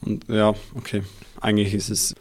Und 0.00 0.24
ja, 0.28 0.54
okay. 0.74 1.02
Eigentlich 1.40 1.74
ist 1.74 1.90
es 1.90 2.14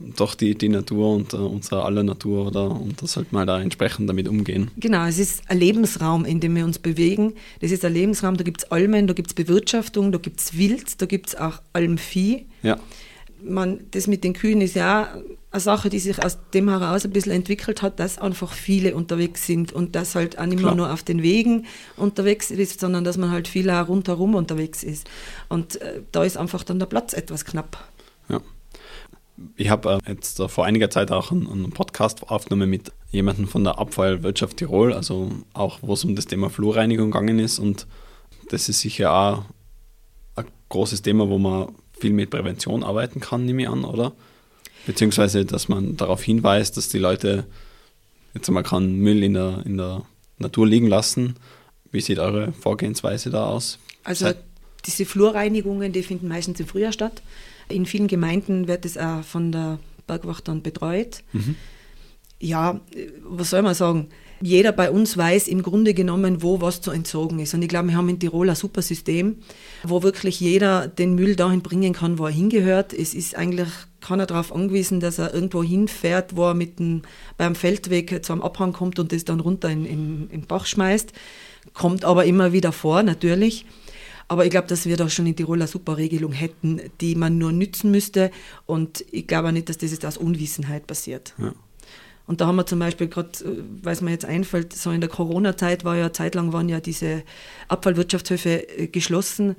doch 0.00 0.34
die, 0.34 0.54
die 0.56 0.68
Natur 0.68 1.14
und 1.14 1.34
uh, 1.34 1.46
unsere 1.46 1.84
aller 1.84 2.02
Natur, 2.02 2.46
oder? 2.46 2.70
Und 2.70 3.02
das 3.02 3.12
sollte 3.12 3.34
man 3.34 3.46
da 3.46 3.60
entsprechend 3.60 4.08
damit 4.08 4.28
umgehen. 4.28 4.70
Genau, 4.76 5.06
es 5.06 5.18
ist 5.18 5.42
ein 5.48 5.58
Lebensraum, 5.58 6.24
in 6.24 6.40
dem 6.40 6.54
wir 6.54 6.64
uns 6.64 6.78
bewegen. 6.78 7.34
Das 7.60 7.72
ist 7.72 7.84
ein 7.84 7.92
Lebensraum, 7.92 8.36
da 8.36 8.44
gibt 8.44 8.62
es 8.62 8.70
Almen, 8.70 9.06
da 9.06 9.14
gibt 9.14 9.28
es 9.28 9.34
Bewirtschaftung, 9.34 10.12
da 10.12 10.18
gibt 10.18 10.40
es 10.40 10.56
Wild, 10.56 11.00
da 11.00 11.06
gibt 11.06 11.28
es 11.28 11.34
auch 11.34 11.60
Almvieh. 11.72 12.46
Ja. 12.62 12.78
Man, 13.42 13.80
das 13.90 14.06
mit 14.06 14.24
den 14.24 14.34
Kühen 14.34 14.60
ist 14.60 14.74
ja 14.74 15.16
eine 15.50 15.60
Sache, 15.60 15.88
die 15.88 15.98
sich 15.98 16.22
aus 16.22 16.38
dem 16.52 16.68
heraus 16.68 17.04
ein 17.04 17.10
bisschen 17.10 17.32
entwickelt 17.32 17.80
hat, 17.80 17.98
dass 18.00 18.18
einfach 18.18 18.52
viele 18.52 18.94
unterwegs 18.94 19.46
sind 19.46 19.72
und 19.72 19.94
dass 19.94 20.14
halt 20.14 20.38
auch 20.38 20.46
nicht 20.46 20.62
mehr 20.62 20.74
nur 20.74 20.92
auf 20.92 21.02
den 21.02 21.22
Wegen 21.22 21.66
unterwegs 21.96 22.50
ist, 22.50 22.80
sondern 22.80 23.04
dass 23.04 23.16
man 23.16 23.30
halt 23.30 23.48
viel 23.48 23.70
auch 23.70 23.88
rundherum 23.88 24.34
unterwegs 24.34 24.82
ist. 24.82 25.08
Und 25.48 25.80
äh, 25.80 26.02
da 26.12 26.24
ist 26.24 26.36
einfach 26.36 26.64
dann 26.64 26.78
der 26.78 26.86
Platz 26.86 27.14
etwas 27.14 27.46
knapp. 27.46 27.82
Ja. 28.28 28.42
Ich 29.56 29.70
habe 29.70 30.00
äh, 30.04 30.10
jetzt 30.10 30.38
äh, 30.38 30.48
vor 30.48 30.66
einiger 30.66 30.90
Zeit 30.90 31.10
auch 31.10 31.30
einen, 31.30 31.50
einen, 31.50 31.70
Podcast 31.70 32.28
aufgenommen 32.28 32.68
mit 32.68 32.92
jemandem 33.10 33.48
von 33.48 33.64
der 33.64 33.78
Abfallwirtschaft 33.78 34.58
Tirol, 34.58 34.92
also 34.92 35.30
auch 35.54 35.78
wo 35.80 35.94
es 35.94 36.04
um 36.04 36.14
das 36.14 36.26
Thema 36.26 36.50
Flurreinigung 36.50 37.10
gegangen 37.10 37.38
ist 37.38 37.58
und 37.58 37.86
das 38.50 38.68
ist 38.68 38.80
sicher 38.80 39.12
auch 39.12 39.44
ein 40.36 40.44
großes 40.68 41.00
Thema, 41.00 41.28
wo 41.28 41.38
man 41.38 41.68
viel 41.98 42.12
mit 42.12 42.30
Prävention 42.30 42.82
arbeiten 42.82 43.20
kann, 43.20 43.46
nehme 43.46 43.62
ich 43.62 43.68
an, 43.68 43.84
oder? 43.84 44.12
Beziehungsweise, 44.88 45.44
dass 45.44 45.68
man 45.68 45.98
darauf 45.98 46.22
hinweist, 46.22 46.78
dass 46.78 46.88
die 46.88 46.98
Leute, 46.98 47.44
jetzt 48.32 48.50
mal 48.50 48.62
kann 48.62 48.96
Müll 48.96 49.22
in 49.22 49.34
der, 49.34 49.62
in 49.66 49.76
der 49.76 50.06
Natur 50.38 50.66
liegen 50.66 50.86
lassen. 50.86 51.36
Wie 51.92 52.00
sieht 52.00 52.18
eure 52.18 52.54
Vorgehensweise 52.54 53.28
da 53.28 53.44
aus? 53.48 53.78
Also 54.02 54.24
Seit 54.24 54.38
diese 54.86 55.04
Flurreinigungen, 55.04 55.92
die 55.92 56.02
finden 56.02 56.26
meistens 56.26 56.58
im 56.58 56.66
Frühjahr 56.66 56.92
statt. 56.92 57.20
In 57.68 57.84
vielen 57.84 58.08
Gemeinden 58.08 58.66
wird 58.66 58.86
es 58.86 58.96
auch 58.96 59.22
von 59.24 59.52
der 59.52 59.78
Bergwacht 60.06 60.48
dann 60.48 60.62
betreut. 60.62 61.22
Mhm. 61.34 61.56
Ja, 62.40 62.80
was 63.24 63.50
soll 63.50 63.60
man 63.60 63.74
sagen? 63.74 64.08
Jeder 64.40 64.72
bei 64.72 64.90
uns 64.90 65.18
weiß 65.18 65.48
im 65.48 65.62
Grunde 65.62 65.92
genommen, 65.92 66.42
wo 66.42 66.62
was 66.62 66.80
zu 66.80 66.92
entsorgen 66.92 67.40
ist. 67.40 67.52
Und 67.52 67.60
ich 67.60 67.68
glaube, 67.68 67.88
wir 67.88 67.96
haben 67.96 68.08
in 68.08 68.20
Tirol 68.20 68.48
ein 68.48 68.56
super 68.56 68.80
System, 68.80 69.36
wo 69.82 70.02
wirklich 70.02 70.40
jeder 70.40 70.88
den 70.88 71.14
Müll 71.14 71.36
dahin 71.36 71.60
bringen 71.60 71.92
kann, 71.92 72.18
wo 72.18 72.24
er 72.24 72.32
hingehört. 72.32 72.94
Es 72.94 73.12
ist 73.12 73.36
eigentlich 73.36 73.68
keiner 74.00 74.26
darauf 74.26 74.54
angewiesen, 74.54 75.00
dass 75.00 75.18
er 75.18 75.34
irgendwo 75.34 75.62
hinfährt, 75.62 76.36
wo 76.36 76.48
er 76.48 76.54
mit 76.54 76.78
dem, 76.78 77.02
beim 77.36 77.54
Feldweg 77.54 78.24
zu 78.24 78.32
einem 78.32 78.42
Abhang 78.42 78.72
kommt 78.72 78.98
und 78.98 79.12
das 79.12 79.24
dann 79.24 79.40
runter 79.40 79.68
in, 79.68 79.84
in, 79.84 80.30
in 80.30 80.40
den 80.40 80.46
Bach 80.46 80.66
schmeißt. 80.66 81.12
Kommt 81.74 82.04
aber 82.04 82.24
immer 82.24 82.52
wieder 82.52 82.72
vor, 82.72 83.02
natürlich. 83.02 83.66
Aber 84.28 84.44
ich 84.44 84.50
glaube, 84.50 84.68
dass 84.68 84.84
wir 84.84 84.96
da 84.96 85.08
schon 85.08 85.26
in 85.26 85.36
Tirol 85.36 85.56
eine 85.56 85.66
super 85.66 85.96
Regelung 85.96 86.32
hätten, 86.32 86.80
die 87.00 87.14
man 87.14 87.38
nur 87.38 87.50
nützen 87.50 87.90
müsste. 87.90 88.30
Und 88.66 89.04
ich 89.10 89.26
glaube 89.26 89.48
auch 89.48 89.52
nicht, 89.52 89.68
dass 89.68 89.78
das 89.78 89.90
jetzt 89.90 90.04
aus 90.04 90.18
Unwissenheit 90.18 90.86
passiert. 90.86 91.34
Ja. 91.38 91.54
Und 92.26 92.42
da 92.42 92.46
haben 92.46 92.56
wir 92.56 92.66
zum 92.66 92.78
Beispiel 92.78 93.08
gerade, 93.08 93.30
äh, 93.42 93.62
weil 93.82 93.94
es 93.94 94.02
mir 94.02 94.10
jetzt 94.10 94.26
einfällt, 94.26 94.74
so 94.74 94.90
in 94.90 95.00
der 95.00 95.08
Corona-Zeit 95.08 95.84
war 95.84 95.96
ja, 95.96 96.12
zeitlang 96.12 96.52
waren 96.52 96.68
ja 96.68 96.78
diese 96.78 97.22
Abfallwirtschaftshöfe 97.68 98.78
äh, 98.78 98.86
geschlossen. 98.86 99.56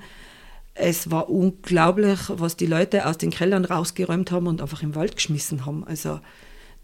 Es 0.74 1.10
war 1.10 1.28
unglaublich, 1.28 2.18
was 2.28 2.56
die 2.56 2.66
Leute 2.66 3.06
aus 3.06 3.18
den 3.18 3.30
Kellern 3.30 3.64
rausgeräumt 3.64 4.30
haben 4.30 4.46
und 4.46 4.62
einfach 4.62 4.82
im 4.82 4.94
Wald 4.94 5.16
geschmissen 5.16 5.66
haben. 5.66 5.84
Also 5.84 6.20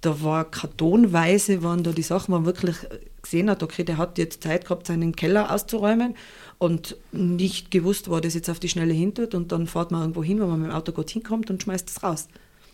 da 0.00 0.22
war 0.22 0.44
kartonweise, 0.44 1.62
waren 1.62 1.82
da 1.82 1.92
die 1.92 2.02
Sachen, 2.02 2.32
man 2.32 2.44
wirklich 2.44 2.76
gesehen 3.22 3.50
hat, 3.50 3.62
okay, 3.62 3.84
der 3.84 3.96
hat 3.96 4.18
jetzt 4.18 4.42
Zeit 4.42 4.64
gehabt, 4.64 4.86
seinen 4.86 5.16
Keller 5.16 5.52
auszuräumen 5.52 6.14
und 6.58 6.96
nicht 7.12 7.70
gewusst, 7.70 8.10
wo 8.10 8.20
das 8.20 8.34
jetzt 8.34 8.48
auf 8.48 8.60
die 8.60 8.68
Schnelle 8.68 8.92
hintut 8.92 9.34
und 9.34 9.52
dann 9.52 9.66
fährt 9.66 9.90
man 9.90 10.02
irgendwo 10.02 10.22
hin, 10.22 10.40
wo 10.40 10.46
man 10.46 10.60
mit 10.60 10.70
dem 10.70 10.74
Auto 10.74 10.92
gut 10.92 11.10
hinkommt 11.10 11.50
und 11.50 11.62
schmeißt 11.62 11.88
es 11.88 12.02
raus. 12.02 12.28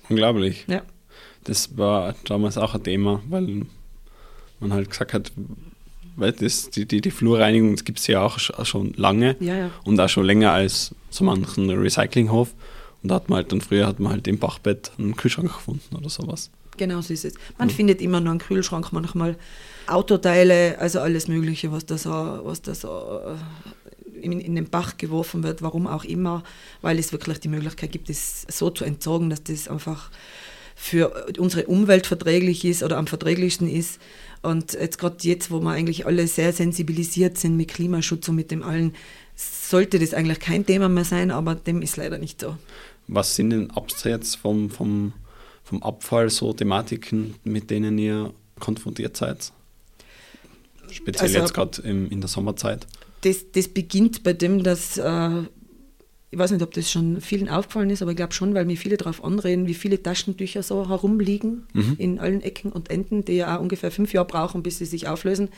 Unglaublich. 0.08 0.64
Ja. 0.68 0.82
Das 1.44 1.76
war 1.76 2.14
damals 2.26 2.58
auch 2.58 2.74
ein 2.74 2.82
Thema, 2.84 3.22
weil 3.28 3.66
man 4.60 4.72
halt 4.72 4.90
gesagt 4.90 5.12
hat, 5.12 5.32
weil 6.16 6.32
das, 6.32 6.70
die, 6.70 6.86
die, 6.86 7.00
die 7.00 7.10
Flurreinigung 7.10 7.76
gibt 7.76 7.98
es 7.98 8.06
ja 8.06 8.20
auch 8.20 8.38
schon 8.38 8.92
lange 8.94 9.36
ja, 9.40 9.56
ja. 9.56 9.70
und 9.84 9.98
auch 9.98 10.08
schon 10.08 10.24
länger 10.24 10.52
als 10.52 10.94
so 11.12 11.24
manchen 11.24 11.70
Recyclinghof. 11.70 12.54
Und 13.02 13.08
da 13.08 13.16
hat 13.16 13.28
man 13.28 13.38
halt 13.38 13.52
dann 13.52 13.60
früher 13.60 13.86
hat 13.86 14.00
man 14.00 14.12
halt 14.12 14.28
im 14.28 14.38
Bachbett 14.38 14.92
einen 14.98 15.16
Kühlschrank 15.16 15.52
gefunden 15.52 15.96
oder 15.96 16.08
sowas. 16.08 16.50
Genau 16.76 17.00
so 17.00 17.12
ist 17.12 17.24
es. 17.24 17.34
Man 17.58 17.68
mhm. 17.68 17.72
findet 17.72 18.00
immer 18.00 18.20
noch 18.20 18.30
einen 18.30 18.40
Kühlschrank, 18.40 18.92
manchmal 18.92 19.36
Autoteile, 19.86 20.78
also 20.78 21.00
alles 21.00 21.28
Mögliche, 21.28 21.72
was 21.72 21.84
da 21.84 21.98
so, 21.98 22.10
was 22.10 22.62
da 22.62 22.74
so 22.74 23.20
äh, 23.26 24.24
in, 24.24 24.40
in, 24.40 24.54
den 24.54 24.70
Bach 24.70 24.96
geworfen 24.96 25.42
wird, 25.42 25.62
warum 25.62 25.86
auch 25.86 26.04
immer, 26.04 26.44
weil 26.80 26.98
es 26.98 27.12
wirklich 27.12 27.40
die 27.40 27.48
Möglichkeit 27.48 27.92
gibt, 27.92 28.08
es 28.08 28.46
so 28.48 28.70
zu 28.70 28.84
entsorgen, 28.84 29.28
dass 29.28 29.42
das 29.42 29.68
einfach 29.68 30.10
für 30.74 31.26
unsere 31.38 31.66
Umwelt 31.66 32.06
verträglich 32.06 32.64
ist 32.64 32.82
oder 32.82 32.96
am 32.96 33.06
verträglichsten 33.06 33.68
ist. 33.68 34.00
Und 34.42 34.72
jetzt 34.72 34.98
gerade 34.98 35.16
jetzt, 35.22 35.50
wo 35.50 35.60
wir 35.60 35.70
eigentlich 35.70 36.06
alle 36.06 36.26
sehr 36.26 36.52
sensibilisiert 36.52 37.38
sind 37.38 37.56
mit 37.56 37.68
Klimaschutz 37.68 38.28
und 38.28 38.36
mit 38.36 38.50
dem 38.50 38.62
allen, 38.62 38.94
sollte 39.70 39.98
das 39.98 40.14
eigentlich 40.14 40.40
kein 40.40 40.66
Thema 40.66 40.88
mehr 40.88 41.04
sein, 41.04 41.30
aber 41.30 41.54
dem 41.54 41.82
ist 41.82 41.96
leider 41.96 42.18
nicht 42.18 42.40
so. 42.40 42.56
Was 43.08 43.36
sind 43.36 43.50
denn 43.50 43.70
abseits 43.70 44.34
vom, 44.34 44.70
vom, 44.70 45.12
vom 45.64 45.82
Abfall 45.82 46.30
so 46.30 46.52
Thematiken, 46.52 47.34
mit 47.44 47.70
denen 47.70 47.98
ihr 47.98 48.32
konfrontiert 48.60 49.16
seid? 49.16 49.52
Speziell 50.90 51.28
also, 51.28 51.38
jetzt 51.38 51.54
gerade 51.54 51.82
in 51.82 52.20
der 52.20 52.28
Sommerzeit. 52.28 52.86
Das, 53.22 53.50
das 53.52 53.68
beginnt 53.68 54.22
bei 54.22 54.32
dem, 54.32 54.62
dass 54.62 54.98
äh, 54.98 55.42
ich 56.32 56.38
weiß 56.38 56.50
nicht, 56.50 56.62
ob 56.62 56.72
das 56.72 56.90
schon 56.90 57.20
vielen 57.20 57.50
aufgefallen 57.50 57.90
ist, 57.90 58.00
aber 58.00 58.12
ich 58.12 58.16
glaube 58.16 58.32
schon, 58.32 58.54
weil 58.54 58.64
mir 58.64 58.78
viele 58.78 58.96
darauf 58.96 59.22
anreden, 59.22 59.66
wie 59.66 59.74
viele 59.74 60.02
Taschentücher 60.02 60.62
so 60.62 60.88
herumliegen 60.88 61.66
mhm. 61.74 61.96
in 61.98 62.18
allen 62.18 62.40
Ecken 62.40 62.72
und 62.72 62.90
Enden, 62.90 63.22
die 63.22 63.34
ja 63.34 63.54
auch 63.54 63.60
ungefähr 63.60 63.90
fünf 63.90 64.14
Jahre 64.14 64.26
brauchen, 64.26 64.62
bis 64.62 64.78
sie 64.78 64.86
sich 64.86 65.08
auflösen. 65.08 65.50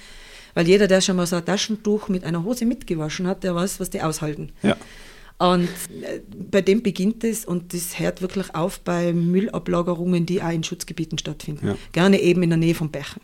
Weil 0.54 0.68
jeder, 0.68 0.86
der 0.86 1.00
schon 1.00 1.16
mal 1.16 1.26
so 1.26 1.36
ein 1.36 1.44
Taschentuch 1.44 2.08
mit 2.08 2.24
einer 2.24 2.44
Hose 2.44 2.64
mitgewaschen 2.64 3.26
hat, 3.26 3.44
der 3.44 3.54
weiß, 3.54 3.80
was 3.80 3.90
die 3.90 4.02
aushalten. 4.02 4.50
Ja. 4.62 4.76
Und 5.38 5.68
äh, 6.02 6.20
bei 6.50 6.62
dem 6.62 6.82
beginnt 6.82 7.24
es 7.24 7.44
und 7.44 7.74
das 7.74 7.98
hört 7.98 8.22
wirklich 8.22 8.54
auf 8.54 8.80
bei 8.80 9.12
Müllablagerungen, 9.12 10.26
die 10.26 10.42
auch 10.42 10.52
in 10.52 10.62
Schutzgebieten 10.62 11.18
stattfinden. 11.18 11.66
Ja. 11.68 11.76
Gerne 11.92 12.20
eben 12.20 12.42
in 12.42 12.50
der 12.50 12.58
Nähe 12.58 12.74
von 12.74 12.90
Bächen. 12.90 13.20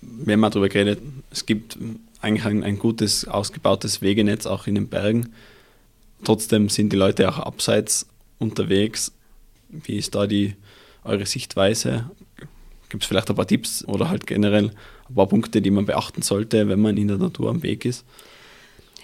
Wir 0.00 0.32
haben 0.34 0.40
mal 0.40 0.50
darüber 0.50 0.68
geredet, 0.68 1.00
es 1.30 1.44
gibt 1.46 1.78
eigentlich 2.20 2.46
ein, 2.46 2.62
ein 2.62 2.78
gutes, 2.78 3.28
ausgebautes 3.28 4.00
Wegenetz 4.00 4.46
auch 4.46 4.66
in 4.66 4.74
den 4.74 4.88
Bergen 4.88 5.32
Trotzdem 6.24 6.70
sind 6.70 6.92
die 6.92 6.96
Leute 6.96 7.28
auch 7.28 7.38
abseits 7.38 8.06
unterwegs. 8.38 9.12
Wie 9.68 9.96
ist 9.96 10.14
da 10.14 10.26
die, 10.26 10.54
eure 11.04 11.26
Sichtweise? 11.26 12.10
Gibt 12.94 13.02
es 13.02 13.08
vielleicht 13.08 13.28
ein 13.28 13.34
paar 13.34 13.48
Tipps 13.48 13.84
oder 13.86 14.08
halt 14.08 14.24
generell 14.24 14.70
ein 15.08 15.14
paar 15.16 15.26
Punkte, 15.26 15.60
die 15.60 15.72
man 15.72 15.84
beachten 15.84 16.22
sollte, 16.22 16.68
wenn 16.68 16.80
man 16.80 16.96
in 16.96 17.08
der 17.08 17.16
Natur 17.16 17.50
am 17.50 17.64
Weg 17.64 17.84
ist? 17.84 18.04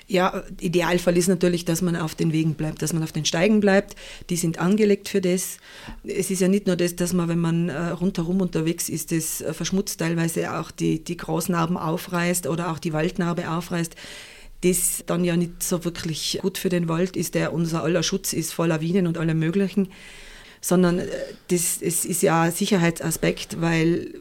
Ja, 0.06 0.44
Idealfall 0.60 1.16
ist 1.16 1.26
natürlich, 1.26 1.64
dass 1.64 1.82
man 1.82 1.96
auf 1.96 2.14
den 2.14 2.32
Wegen 2.32 2.54
bleibt, 2.54 2.82
dass 2.82 2.92
man 2.92 3.02
auf 3.02 3.10
den 3.10 3.24
Steigen 3.24 3.58
bleibt. 3.58 3.96
Die 4.28 4.36
sind 4.36 4.60
angelegt 4.60 5.08
für 5.08 5.20
das. 5.20 5.56
Es 6.04 6.30
ist 6.30 6.40
ja 6.40 6.46
nicht 6.46 6.68
nur 6.68 6.76
das, 6.76 6.94
dass 6.94 7.12
man, 7.12 7.28
wenn 7.28 7.40
man 7.40 7.68
äh, 7.68 7.88
rundherum 7.88 8.40
unterwegs 8.40 8.88
ist, 8.88 9.10
das 9.10 9.40
äh, 9.40 9.52
verschmutzt 9.52 9.98
teilweise 9.98 10.56
auch 10.56 10.70
die, 10.70 11.02
die 11.02 11.16
Großnarben 11.16 11.76
aufreißt 11.76 12.46
oder 12.46 12.70
auch 12.70 12.78
die 12.78 12.92
Waldnarbe 12.92 13.50
aufreißt 13.50 13.96
das 14.62 15.04
dann 15.06 15.24
ja 15.24 15.36
nicht 15.36 15.62
so 15.62 15.84
wirklich 15.84 16.38
gut 16.42 16.58
für 16.58 16.68
den 16.68 16.86
Wald 16.86 17.16
ist, 17.16 17.34
der 17.34 17.54
unser 17.54 17.82
aller 17.82 18.02
Schutz 18.02 18.34
ist 18.34 18.52
vor 18.52 18.66
Lawinen 18.66 19.06
und 19.06 19.16
allem 19.16 19.38
Möglichen, 19.38 19.88
sondern 20.60 20.98
äh, 20.98 21.06
das, 21.48 21.78
es 21.80 22.04
ist 22.04 22.22
ja 22.22 22.42
ein 22.42 22.52
Sicherheitsaspekt, 22.52 23.60
weil 23.60 24.14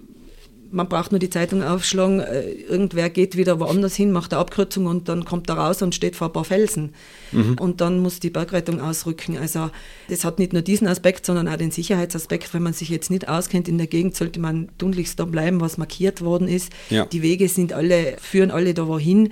man 0.71 0.87
braucht 0.87 1.11
nur 1.11 1.19
die 1.19 1.29
Zeitung 1.29 1.63
aufschlagen, 1.63 2.19
äh, 2.19 2.51
irgendwer 2.51 3.09
geht 3.09 3.35
wieder 3.35 3.59
woanders 3.59 3.95
hin, 3.95 4.11
macht 4.11 4.33
eine 4.33 4.39
Abkürzung 4.39 4.85
und 4.85 5.09
dann 5.09 5.25
kommt 5.25 5.49
er 5.49 5.57
raus 5.57 5.81
und 5.81 5.95
steht 5.95 6.15
vor 6.15 6.27
ein 6.27 6.33
paar 6.33 6.45
Felsen. 6.45 6.93
Mhm. 7.31 7.55
Und 7.59 7.81
dann 7.81 7.99
muss 7.99 8.19
die 8.19 8.29
Bergrettung 8.29 8.79
ausrücken. 8.79 9.37
Also 9.37 9.71
das 10.09 10.23
hat 10.23 10.39
nicht 10.39 10.53
nur 10.53 10.61
diesen 10.61 10.87
Aspekt, 10.87 11.25
sondern 11.25 11.47
auch 11.47 11.57
den 11.57 11.71
Sicherheitsaspekt. 11.71 12.53
Wenn 12.53 12.63
man 12.63 12.73
sich 12.73 12.89
jetzt 12.89 13.09
nicht 13.09 13.27
auskennt 13.27 13.67
in 13.67 13.77
der 13.77 13.87
Gegend, 13.87 14.15
sollte 14.15 14.39
man 14.39 14.69
tunlichst 14.77 15.19
da 15.19 15.25
bleiben, 15.25 15.61
was 15.61 15.77
markiert 15.77 16.21
worden 16.21 16.47
ist. 16.47 16.71
Ja. 16.89 17.05
Die 17.05 17.21
Wege 17.21 17.49
sind 17.49 17.73
alle, 17.73 18.17
führen 18.19 18.51
alle 18.51 18.73
da 18.73 18.87
wohin. 18.87 19.29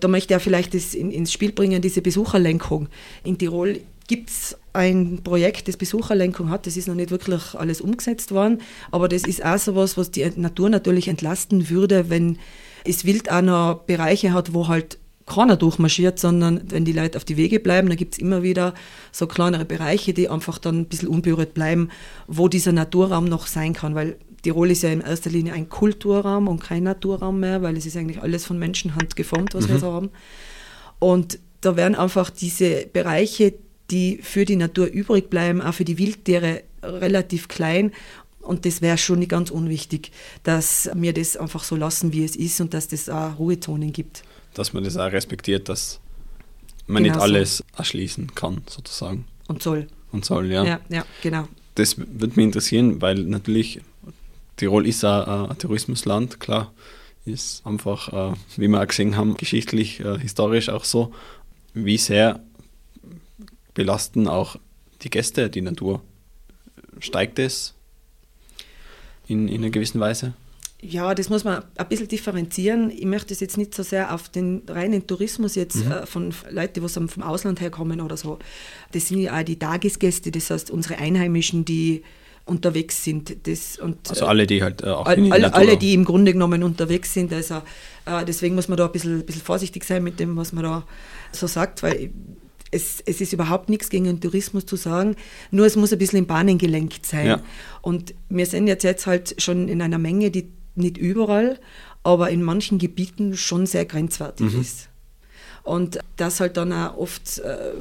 Da 0.00 0.08
möchte 0.08 0.32
er 0.32 0.40
vielleicht 0.40 0.74
das 0.74 0.94
in, 0.94 1.10
ins 1.10 1.32
Spiel 1.32 1.52
bringen, 1.52 1.82
diese 1.82 2.02
Besucherlenkung. 2.02 2.88
In 3.24 3.36
Tirol 3.36 3.80
gibt 4.08 4.30
es 4.30 4.56
ein 4.72 5.20
Projekt, 5.22 5.68
das 5.68 5.76
Besucherlenkung 5.76 6.50
hat. 6.50 6.66
Das 6.66 6.76
ist 6.76 6.88
noch 6.88 6.94
nicht 6.94 7.10
wirklich 7.10 7.54
alles 7.54 7.80
umgesetzt 7.80 8.32
worden, 8.32 8.60
aber 8.90 9.08
das 9.08 9.22
ist 9.22 9.44
auch 9.44 9.58
so 9.58 9.76
was, 9.76 9.96
was 9.96 10.10
die 10.10 10.28
Natur 10.36 10.68
natürlich 10.70 11.06
entlasten 11.06 11.70
würde, 11.70 12.10
wenn 12.10 12.38
es 12.84 13.04
Wild 13.04 13.30
auch 13.30 13.42
noch 13.42 13.74
Bereiche 13.86 14.32
hat, 14.32 14.54
wo 14.54 14.66
halt 14.66 14.98
keiner 15.26 15.56
durchmarschiert, 15.56 16.18
sondern 16.18 16.62
wenn 16.70 16.86
die 16.86 16.92
Leute 16.92 17.18
auf 17.18 17.24
die 17.24 17.36
Wege 17.36 17.60
bleiben, 17.60 17.88
dann 17.88 17.98
gibt 17.98 18.14
es 18.14 18.18
immer 18.18 18.42
wieder 18.42 18.72
so 19.12 19.26
kleinere 19.26 19.66
Bereiche, 19.66 20.14
die 20.14 20.28
einfach 20.28 20.58
dann 20.58 20.80
ein 20.80 20.86
bisschen 20.86 21.08
unberührt 21.08 21.52
bleiben, 21.52 21.90
wo 22.26 22.48
dieser 22.48 22.72
Naturraum 22.72 23.26
noch 23.26 23.46
sein 23.46 23.74
kann, 23.74 23.94
weil 23.94 24.16
Tirol 24.42 24.70
ist 24.70 24.82
ja 24.82 24.90
in 24.90 25.00
erster 25.00 25.30
Linie 25.30 25.52
ein 25.52 25.68
Kulturraum 25.68 26.48
und 26.48 26.60
kein 26.60 26.84
Naturraum 26.84 27.40
mehr, 27.40 27.60
weil 27.60 27.76
es 27.76 27.84
ist 27.84 27.96
eigentlich 27.96 28.22
alles 28.22 28.46
von 28.46 28.58
Menschenhand 28.58 29.16
geformt, 29.16 29.54
was 29.54 29.66
mhm. 29.66 29.72
wir 29.72 29.78
so 29.80 29.92
haben. 29.92 30.10
Und 30.98 31.38
da 31.60 31.76
werden 31.76 31.94
einfach 31.94 32.30
diese 32.30 32.86
Bereiche, 32.86 33.54
die 33.90 34.18
für 34.22 34.44
die 34.44 34.56
Natur 34.56 34.86
übrig 34.86 35.30
bleiben, 35.30 35.60
auch 35.60 35.74
für 35.74 35.84
die 35.84 35.98
Wildtiere 35.98 36.62
relativ 36.82 37.48
klein. 37.48 37.92
Und 38.40 38.64
das 38.64 38.80
wäre 38.80 38.96
schon 38.98 39.18
nicht 39.18 39.30
ganz 39.30 39.50
unwichtig, 39.50 40.10
dass 40.42 40.88
wir 40.94 41.12
das 41.12 41.36
einfach 41.36 41.64
so 41.64 41.76
lassen, 41.76 42.12
wie 42.12 42.24
es 42.24 42.36
ist 42.36 42.60
und 42.60 42.72
dass 42.72 42.88
das 42.88 43.08
auch 43.08 43.38
Ruhezonen 43.38 43.92
gibt. 43.92 44.22
Dass 44.54 44.72
man 44.72 44.84
das 44.84 44.96
auch 44.96 45.12
respektiert, 45.12 45.68
dass 45.68 46.00
man 46.86 47.04
genau 47.04 47.16
nicht 47.16 47.22
alles 47.22 47.58
so. 47.58 47.64
erschließen 47.76 48.34
kann, 48.34 48.62
sozusagen. 48.68 49.26
Und 49.48 49.62
soll. 49.62 49.86
Und 50.12 50.24
soll, 50.24 50.50
ja. 50.50 50.64
Ja, 50.64 50.80
ja 50.88 51.04
genau. 51.22 51.46
Das 51.74 51.98
würde 51.98 52.34
mich 52.36 52.44
interessieren, 52.44 53.00
weil 53.02 53.16
natürlich 53.24 53.80
Tirol 54.56 54.86
ist 54.86 55.04
auch 55.04 55.50
ein 55.50 55.58
Tourismusland, 55.58 56.40
klar. 56.40 56.72
Ist 57.24 57.66
einfach, 57.66 58.32
äh, 58.32 58.36
wie 58.56 58.68
wir 58.68 58.80
auch 58.80 58.86
gesehen 58.86 59.16
haben, 59.16 59.36
geschichtlich, 59.36 60.00
äh, 60.00 60.18
historisch 60.18 60.70
auch 60.70 60.84
so. 60.84 61.12
Wie 61.74 61.98
sehr 61.98 62.40
belasten 63.74 64.28
auch 64.28 64.56
die 65.02 65.10
Gäste 65.10 65.50
die 65.50 65.62
Natur? 65.62 66.02
Steigt 67.00 67.38
es 67.38 67.74
in, 69.26 69.48
in 69.48 69.62
einer 69.62 69.70
gewissen 69.70 70.00
Weise? 70.00 70.34
Ja, 70.80 71.12
das 71.14 71.28
muss 71.28 71.42
man 71.42 71.64
ein 71.76 71.88
bisschen 71.88 72.06
differenzieren. 72.06 72.90
Ich 72.90 73.04
möchte 73.04 73.34
es 73.34 73.40
jetzt 73.40 73.56
nicht 73.56 73.74
so 73.74 73.82
sehr 73.82 74.14
auf 74.14 74.28
den 74.28 74.62
reinen 74.68 75.06
Tourismus 75.06 75.56
jetzt 75.56 75.84
mhm. 75.84 75.90
äh, 75.90 76.06
von 76.06 76.32
Leuten, 76.50 76.80
die 76.80 76.88
vom 76.88 77.22
Ausland 77.22 77.60
herkommen 77.60 78.00
oder 78.00 78.16
so. 78.16 78.38
Das 78.92 79.08
sind 79.08 79.18
ja 79.18 79.38
auch 79.38 79.42
die 79.42 79.58
Tagesgäste, 79.58 80.30
das 80.30 80.50
heißt 80.50 80.70
unsere 80.70 80.98
Einheimischen, 80.98 81.64
die 81.64 82.04
unterwegs 82.44 83.02
sind. 83.02 83.36
Das, 83.46 83.78
und, 83.78 84.08
also 84.08 84.26
alle, 84.26 84.46
die 84.46 84.62
halt 84.62 84.82
äh, 84.82 84.86
auch 84.86 85.06
all, 85.06 85.32
all, 85.32 85.44
Alle, 85.46 85.76
die 85.76 85.94
im 85.94 86.04
Grunde 86.04 86.32
genommen 86.32 86.62
unterwegs 86.62 87.12
sind. 87.12 87.32
Also 87.32 87.56
äh, 88.06 88.24
deswegen 88.24 88.54
muss 88.54 88.68
man 88.68 88.78
da 88.78 88.86
ein 88.86 88.92
bisschen, 88.92 89.26
bisschen 89.26 89.42
vorsichtig 89.42 89.82
sein 89.82 90.04
mit 90.04 90.20
dem, 90.20 90.36
was 90.36 90.52
man 90.52 90.62
da 90.62 90.84
so 91.32 91.48
sagt, 91.48 91.82
weil 91.82 92.10
es, 92.70 93.02
es 93.04 93.20
ist 93.20 93.32
überhaupt 93.32 93.68
nichts 93.68 93.88
gegen 93.90 94.04
den 94.04 94.20
Tourismus 94.20 94.66
zu 94.66 94.76
sagen, 94.76 95.16
nur 95.50 95.66
es 95.66 95.76
muss 95.76 95.92
ein 95.92 95.98
bisschen 95.98 96.20
in 96.20 96.26
Bahnen 96.26 96.58
gelenkt 96.58 97.06
sein. 97.06 97.26
Ja. 97.26 97.42
Und 97.82 98.14
wir 98.28 98.46
sind 98.46 98.66
jetzt, 98.66 98.84
jetzt 98.84 99.06
halt 99.06 99.40
schon 99.40 99.68
in 99.68 99.80
einer 99.82 99.98
Menge, 99.98 100.30
die 100.30 100.48
nicht 100.74 100.98
überall, 100.98 101.58
aber 102.02 102.30
in 102.30 102.42
manchen 102.42 102.78
Gebieten 102.78 103.36
schon 103.36 103.66
sehr 103.66 103.84
grenzwertig 103.84 104.52
mhm. 104.52 104.60
ist. 104.60 104.88
Und 105.62 105.98
das 106.16 106.40
halt 106.40 106.56
dann 106.56 106.72
auch 106.72 106.96
oft 106.96 107.38
äh, 107.40 107.72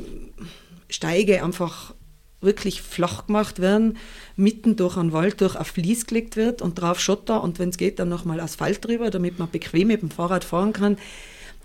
Steige 0.90 1.44
einfach 1.44 1.94
wirklich 2.42 2.82
flach 2.82 3.28
gemacht 3.28 3.60
werden, 3.60 3.98
mitten 4.36 4.76
durch 4.76 4.98
einen 4.98 5.12
Wald 5.12 5.42
durch 5.42 5.56
ein 5.56 5.66
Fließ 5.66 6.06
gelegt 6.06 6.36
wird 6.36 6.62
und 6.62 6.76
drauf 6.76 7.00
Schotter 7.00 7.44
und 7.44 7.58
wenn 7.60 7.70
es 7.70 7.78
geht, 7.78 8.00
dann 8.00 8.10
nochmal 8.10 8.40
Asphalt 8.40 8.86
drüber, 8.86 9.10
damit 9.10 9.40
man 9.40 9.50
bequem 9.50 9.88
mit 9.88 10.02
dem 10.02 10.12
Fahrrad 10.12 10.44
fahren 10.44 10.74
kann. 10.74 10.98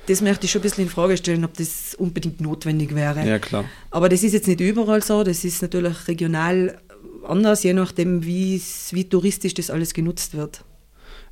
Das 0.07 0.21
möchte 0.21 0.47
ich 0.47 0.51
schon 0.53 0.61
ein 0.61 0.63
bisschen 0.63 0.85
in 0.85 0.91
Frage 0.91 1.17
stellen, 1.17 1.45
ob 1.45 1.55
das 1.57 1.95
unbedingt 1.95 2.41
notwendig 2.41 2.95
wäre. 2.95 3.27
Ja, 3.27 3.39
klar. 3.39 3.65
Aber 3.91 4.09
das 4.09 4.23
ist 4.23 4.33
jetzt 4.33 4.49
nicht 4.49 4.61
überall 4.61 5.03
so, 5.03 5.23
das 5.23 5.45
ist 5.45 5.63
natürlich 5.63 6.09
regional 6.09 6.79
anders, 7.27 7.63
je 7.63 7.73
nachdem, 7.73 8.25
wie 8.25 8.61
touristisch 9.09 9.55
das 9.55 9.71
alles 9.71 9.95
genutzt 9.95 10.37
wird. 10.37 10.65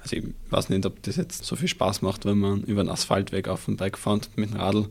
Also 0.02 0.16
ich 0.16 0.24
weiß 0.50 0.70
nicht, 0.70 0.86
ob 0.86 1.02
das 1.02 1.16
jetzt 1.16 1.44
so 1.44 1.56
viel 1.56 1.68
Spaß 1.68 2.02
macht, 2.02 2.24
wenn 2.24 2.38
man 2.38 2.62
über 2.62 2.80
einen 2.80 2.90
Asphaltweg 2.90 3.48
auf 3.48 3.66
dem 3.66 3.76
Bike 3.76 3.98
fährt 3.98 4.30
mit 4.36 4.50
dem 4.50 4.56
Radl. 4.56 4.86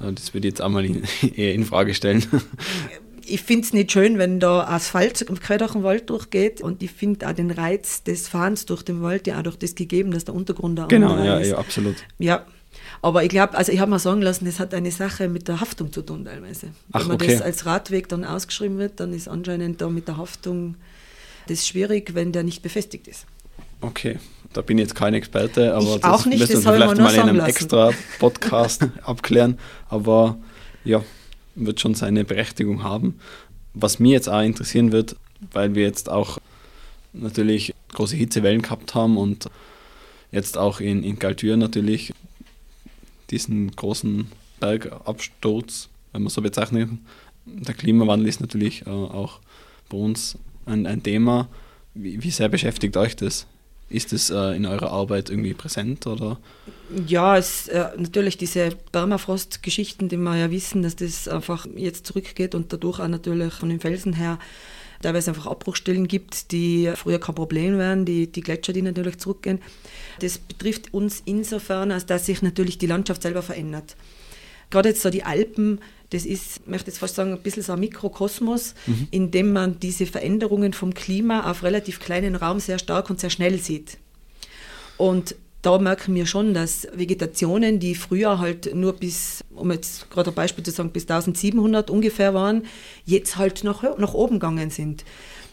Äh, 0.00 0.12
das 0.12 0.34
würde 0.34 0.48
ich 0.48 0.52
jetzt 0.52 0.60
einmal 0.60 0.84
in, 0.84 1.02
eher 1.34 1.54
in 1.54 1.64
Frage 1.64 1.94
stellen. 1.94 2.24
ich 3.24 3.42
finde 3.42 3.64
es 3.64 3.72
nicht 3.72 3.92
schön, 3.92 4.18
wenn 4.18 4.40
da 4.40 4.66
Asphalt 4.66 5.24
quer 5.40 5.58
durch 5.58 5.72
den 5.72 5.82
Wald 5.82 6.10
durchgeht 6.10 6.60
und 6.60 6.82
ich 6.82 6.90
finde 6.90 7.28
auch 7.28 7.32
den 7.32 7.50
Reiz 7.50 8.02
des 8.02 8.28
Fahrens 8.28 8.66
durch 8.66 8.82
den 8.82 9.02
Wald 9.02 9.26
ja 9.26 9.38
auch 9.38 9.42
durch 9.44 9.56
das 9.56 9.74
gegeben, 9.74 10.10
dass 10.10 10.24
der 10.24 10.34
Untergrund 10.34 10.78
da 10.78 10.86
Genau, 10.86 11.16
ja, 11.16 11.38
ist. 11.38 11.48
ja, 11.50 11.58
absolut. 11.58 11.96
Ja, 12.18 12.44
aber 13.02 13.24
ich 13.24 13.30
glaube, 13.30 13.56
also 13.56 13.72
ich 13.72 13.80
habe 13.80 13.90
mal 13.90 13.98
sagen 13.98 14.20
lassen, 14.20 14.44
das 14.44 14.60
hat 14.60 14.74
eine 14.74 14.90
Sache 14.90 15.28
mit 15.28 15.48
der 15.48 15.60
Haftung 15.60 15.92
zu 15.92 16.02
tun 16.02 16.24
teilweise. 16.24 16.68
Ach, 16.92 17.00
Wenn 17.00 17.08
man 17.08 17.16
okay. 17.16 17.32
das 17.32 17.42
als 17.42 17.66
Radweg 17.66 18.08
dann 18.08 18.24
ausgeschrieben 18.24 18.78
wird, 18.78 19.00
dann 19.00 19.12
ist 19.14 19.28
anscheinend 19.28 19.80
da 19.80 19.88
mit 19.88 20.06
der 20.06 20.18
Haftung 20.18 20.74
das 21.48 21.66
schwierig, 21.66 22.14
wenn 22.14 22.32
der 22.32 22.42
nicht 22.42 22.62
befestigt 22.62 23.08
ist. 23.08 23.26
Okay, 23.80 24.18
da 24.52 24.60
bin 24.60 24.76
ich 24.76 24.82
jetzt 24.82 24.94
kein 24.94 25.14
Experte, 25.14 25.74
aber 25.74 25.96
ich 25.96 26.04
auch 26.04 26.26
nicht, 26.26 26.40
müssen 26.40 26.62
wir 26.64 26.72
vielleicht 26.72 26.98
mal 26.98 27.14
in 27.14 27.20
einem 27.20 27.40
extra 27.40 27.92
Podcast 28.18 28.86
abklären. 29.02 29.58
Aber 29.88 30.38
ja, 30.84 31.02
wird 31.54 31.80
schon 31.80 31.94
seine 31.94 32.24
Berechtigung 32.24 32.82
haben. 32.82 33.18
Was 33.72 33.98
mir 33.98 34.12
jetzt 34.12 34.28
auch 34.28 34.42
interessieren 34.42 34.92
wird, 34.92 35.16
weil 35.52 35.74
wir 35.74 35.84
jetzt 35.84 36.10
auch 36.10 36.38
natürlich 37.12 37.74
große 37.92 38.16
Hitzewellen 38.16 38.60
gehabt 38.62 38.94
haben 38.94 39.16
und 39.16 39.48
jetzt 40.32 40.58
auch 40.58 40.80
in, 40.80 41.02
in 41.02 41.18
Galtür 41.18 41.56
natürlich 41.56 42.12
diesen 43.30 43.70
großen 43.74 44.26
Bergabsturz, 44.60 45.88
wenn 46.12 46.22
man 46.22 46.30
so 46.30 46.42
bezeichnet. 46.42 46.90
Der 47.46 47.74
Klimawandel 47.74 48.28
ist 48.28 48.40
natürlich 48.40 48.86
äh, 48.86 48.90
auch 48.90 49.40
bei 49.88 49.96
uns 49.96 50.38
ein, 50.66 50.86
ein 50.86 51.02
Thema. 51.02 51.48
Wie, 51.94 52.22
wie 52.22 52.30
sehr 52.30 52.48
beschäftigt 52.48 52.96
euch 52.96 53.16
das? 53.16 53.46
Ist 53.88 54.12
es 54.12 54.30
äh, 54.30 54.54
in 54.54 54.66
eurer 54.66 54.92
Arbeit 54.92 55.30
irgendwie 55.30 55.54
präsent 55.54 56.06
oder? 56.06 56.38
Ja, 57.06 57.36
es 57.36 57.66
äh, 57.68 57.88
natürlich 57.96 58.38
diese 58.38 58.70
Permafrost-Geschichten, 58.92 60.08
die 60.08 60.16
wir 60.16 60.36
ja 60.36 60.50
wissen, 60.52 60.82
dass 60.82 60.94
das 60.94 61.26
einfach 61.26 61.66
jetzt 61.74 62.06
zurückgeht 62.06 62.54
und 62.54 62.72
dadurch 62.72 63.00
auch 63.00 63.08
natürlich 63.08 63.52
von 63.54 63.68
den 63.68 63.80
Felsen 63.80 64.12
her 64.12 64.38
teilweise 65.02 65.30
einfach 65.30 65.46
Abbruchstellen 65.46 66.08
gibt, 66.08 66.52
die 66.52 66.92
früher 66.94 67.18
kein 67.18 67.34
Problem 67.34 67.78
wären, 67.78 68.04
die, 68.04 68.30
die 68.30 68.40
Gletscher, 68.40 68.72
die 68.72 68.82
natürlich 68.82 69.18
zurückgehen. 69.18 69.60
Das 70.20 70.38
betrifft 70.38 70.92
uns 70.92 71.22
insofern, 71.24 71.90
als 71.90 72.06
dass 72.06 72.26
sich 72.26 72.42
natürlich 72.42 72.78
die 72.78 72.86
Landschaft 72.86 73.22
selber 73.22 73.42
verändert. 73.42 73.96
Gerade 74.68 74.90
jetzt 74.90 75.02
so 75.02 75.10
die 75.10 75.24
Alpen, 75.24 75.80
das 76.10 76.24
ist, 76.24 76.60
ich 76.64 76.66
möchte 76.66 76.90
jetzt 76.90 76.98
fast 76.98 77.16
sagen, 77.16 77.32
ein 77.32 77.42
bisschen 77.42 77.62
so 77.62 77.72
ein 77.72 77.80
Mikrokosmos, 77.80 78.74
mhm. 78.86 79.08
in 79.10 79.30
dem 79.30 79.52
man 79.52 79.80
diese 79.80 80.06
Veränderungen 80.06 80.72
vom 80.72 80.94
Klima 80.94 81.50
auf 81.50 81.62
relativ 81.62 81.98
kleinen 82.00 82.36
Raum 82.36 82.60
sehr 82.60 82.78
stark 82.78 83.10
und 83.10 83.20
sehr 83.20 83.30
schnell 83.30 83.58
sieht. 83.58 83.98
Und 84.96 85.34
da 85.62 85.78
merken 85.78 86.14
wir 86.14 86.26
schon, 86.26 86.54
dass 86.54 86.88
Vegetationen, 86.94 87.78
die 87.80 87.94
früher 87.94 88.38
halt 88.38 88.74
nur 88.74 88.94
bis, 88.94 89.44
um 89.54 89.70
jetzt 89.70 90.10
gerade 90.10 90.30
ein 90.30 90.34
Beispiel 90.34 90.64
zu 90.64 90.70
sagen, 90.70 90.90
bis 90.90 91.02
1700 91.02 91.90
ungefähr 91.90 92.34
waren, 92.34 92.64
jetzt 93.04 93.36
halt 93.36 93.64
nach, 93.64 93.82
nach 93.98 94.14
oben 94.14 94.38
gegangen 94.38 94.70
sind 94.70 95.04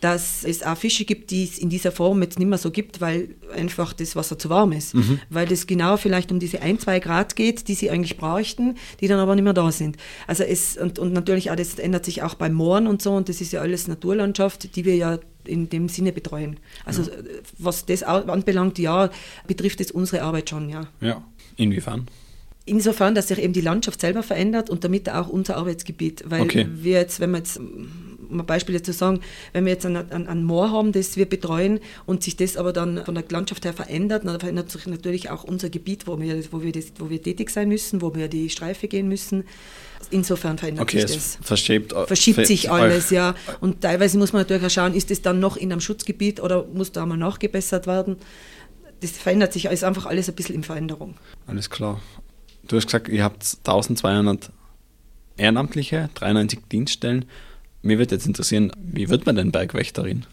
dass 0.01 0.43
es 0.43 0.63
auch 0.63 0.77
Fische 0.77 1.05
gibt, 1.05 1.31
die 1.31 1.43
es 1.43 1.57
in 1.57 1.69
dieser 1.69 1.91
Form 1.91 2.21
jetzt 2.21 2.39
nicht 2.39 2.47
mehr 2.47 2.57
so 2.57 2.71
gibt, 2.71 3.01
weil 3.01 3.29
einfach 3.55 3.93
das 3.93 4.15
Wasser 4.15 4.37
zu 4.37 4.49
warm 4.49 4.71
ist. 4.71 4.93
Mhm. 4.93 5.19
Weil 5.29 5.51
es 5.51 5.67
genau 5.67 5.97
vielleicht 5.97 6.31
um 6.31 6.39
diese 6.39 6.61
ein, 6.61 6.79
zwei 6.79 6.99
Grad 6.99 7.35
geht, 7.35 7.67
die 7.67 7.73
sie 7.73 7.89
eigentlich 7.89 8.17
bräuchten, 8.17 8.75
die 8.99 9.07
dann 9.07 9.19
aber 9.19 9.35
nicht 9.35 9.43
mehr 9.43 9.53
da 9.53 9.71
sind. 9.71 9.97
Also 10.27 10.43
es, 10.43 10.77
und, 10.77 10.99
und 10.99 11.13
natürlich 11.13 11.51
auch, 11.51 11.55
das 11.55 11.79
ändert 11.79 12.05
sich 12.05 12.23
auch 12.23 12.35
beim 12.35 12.53
Mooren 12.53 12.87
und 12.87 13.01
so, 13.01 13.13
und 13.13 13.29
das 13.29 13.41
ist 13.41 13.51
ja 13.51 13.61
alles 13.61 13.87
Naturlandschaft, 13.87 14.75
die 14.75 14.85
wir 14.85 14.95
ja 14.95 15.19
in 15.47 15.69
dem 15.69 15.89
Sinne 15.89 16.11
betreuen. 16.11 16.57
Also 16.85 17.03
ja. 17.03 17.09
was 17.57 17.85
das 17.85 18.03
anbelangt, 18.03 18.79
ja, 18.79 19.09
betrifft 19.47 19.81
es 19.81 19.91
unsere 19.91 20.23
Arbeit 20.23 20.49
schon, 20.49 20.69
ja. 20.69 20.87
Ja, 21.01 21.23
inwiefern? 21.55 22.07
Insofern, 22.65 23.15
dass 23.15 23.29
sich 23.29 23.39
eben 23.39 23.53
die 23.53 23.61
Landschaft 23.61 24.01
selber 24.01 24.23
verändert 24.23 24.69
und 24.69 24.83
damit 24.83 25.09
auch 25.09 25.29
unser 25.29 25.55
Arbeitsgebiet. 25.55 26.25
Weil 26.27 26.41
okay. 26.41 26.67
wir 26.69 26.99
jetzt, 26.99 27.21
wenn 27.21 27.31
wir 27.31 27.37
jetzt 27.37 27.59
um 28.29 28.39
ein 28.39 28.45
Beispiel 28.45 28.81
zu 28.81 28.93
sagen, 28.93 29.21
wenn 29.53 29.65
wir 29.65 29.73
jetzt 29.73 29.85
ein, 29.85 29.95
ein, 29.95 30.27
ein 30.27 30.43
Moor 30.43 30.71
haben, 30.71 30.91
das 30.91 31.17
wir 31.17 31.25
betreuen 31.25 31.79
und 32.05 32.23
sich 32.23 32.35
das 32.35 32.57
aber 32.57 32.73
dann 32.73 33.03
von 33.05 33.15
der 33.15 33.23
Landschaft 33.29 33.65
her 33.65 33.73
verändert, 33.73 34.25
dann 34.25 34.39
verändert 34.39 34.69
sich 34.69 34.85
natürlich 34.87 35.29
auch 35.29 35.43
unser 35.43 35.69
Gebiet, 35.69 36.07
wo 36.07 36.19
wir, 36.19 36.41
wo 36.51 36.61
wir, 36.61 36.71
das, 36.71 36.91
wo 36.99 37.09
wir 37.09 37.21
tätig 37.21 37.49
sein 37.49 37.69
müssen, 37.69 38.01
wo 38.01 38.15
wir 38.15 38.27
die 38.27 38.49
Streife 38.49 38.87
gehen 38.87 39.07
müssen. 39.07 39.43
Insofern 40.09 40.57
verändert 40.57 40.83
okay, 40.83 41.01
sich 41.01 41.15
das. 41.15 41.37
Verschiebt, 41.41 41.93
verschiebt 41.93 42.47
sich 42.47 42.71
alles, 42.71 43.09
ja. 43.09 43.35
Und 43.59 43.81
teilweise 43.81 44.17
muss 44.17 44.33
man 44.33 44.41
natürlich 44.43 44.65
auch 44.65 44.69
schauen, 44.69 44.93
ist 44.93 45.11
es 45.11 45.21
dann 45.21 45.39
noch 45.39 45.57
in 45.57 45.71
einem 45.71 45.81
Schutzgebiet 45.81 46.39
oder 46.39 46.65
muss 46.65 46.91
da 46.91 47.05
mal 47.05 47.17
nachgebessert 47.17 47.87
werden. 47.87 48.17
Das 49.01 49.11
verändert 49.11 49.53
sich, 49.53 49.65
ist 49.65 49.83
einfach 49.83 50.05
alles 50.05 50.29
ein 50.29 50.35
bisschen 50.35 50.55
in 50.55 50.63
Veränderung. 50.63 51.15
Alles 51.45 51.69
klar. 51.69 52.01
Du 52.67 52.75
hast 52.75 52.85
gesagt, 52.85 53.09
ihr 53.09 53.23
habt 53.23 53.43
1200 53.65 54.51
Ehrenamtliche, 55.37 56.09
93 56.15 56.59
Dienststellen. 56.71 57.25
Mir 57.81 57.99
würde 57.99 58.15
jetzt 58.15 58.25
interessieren, 58.25 58.71
wie 58.77 59.09
wird 59.09 59.25
man 59.25 59.35
denn 59.35 59.51
Bergwächterin? 59.51 60.25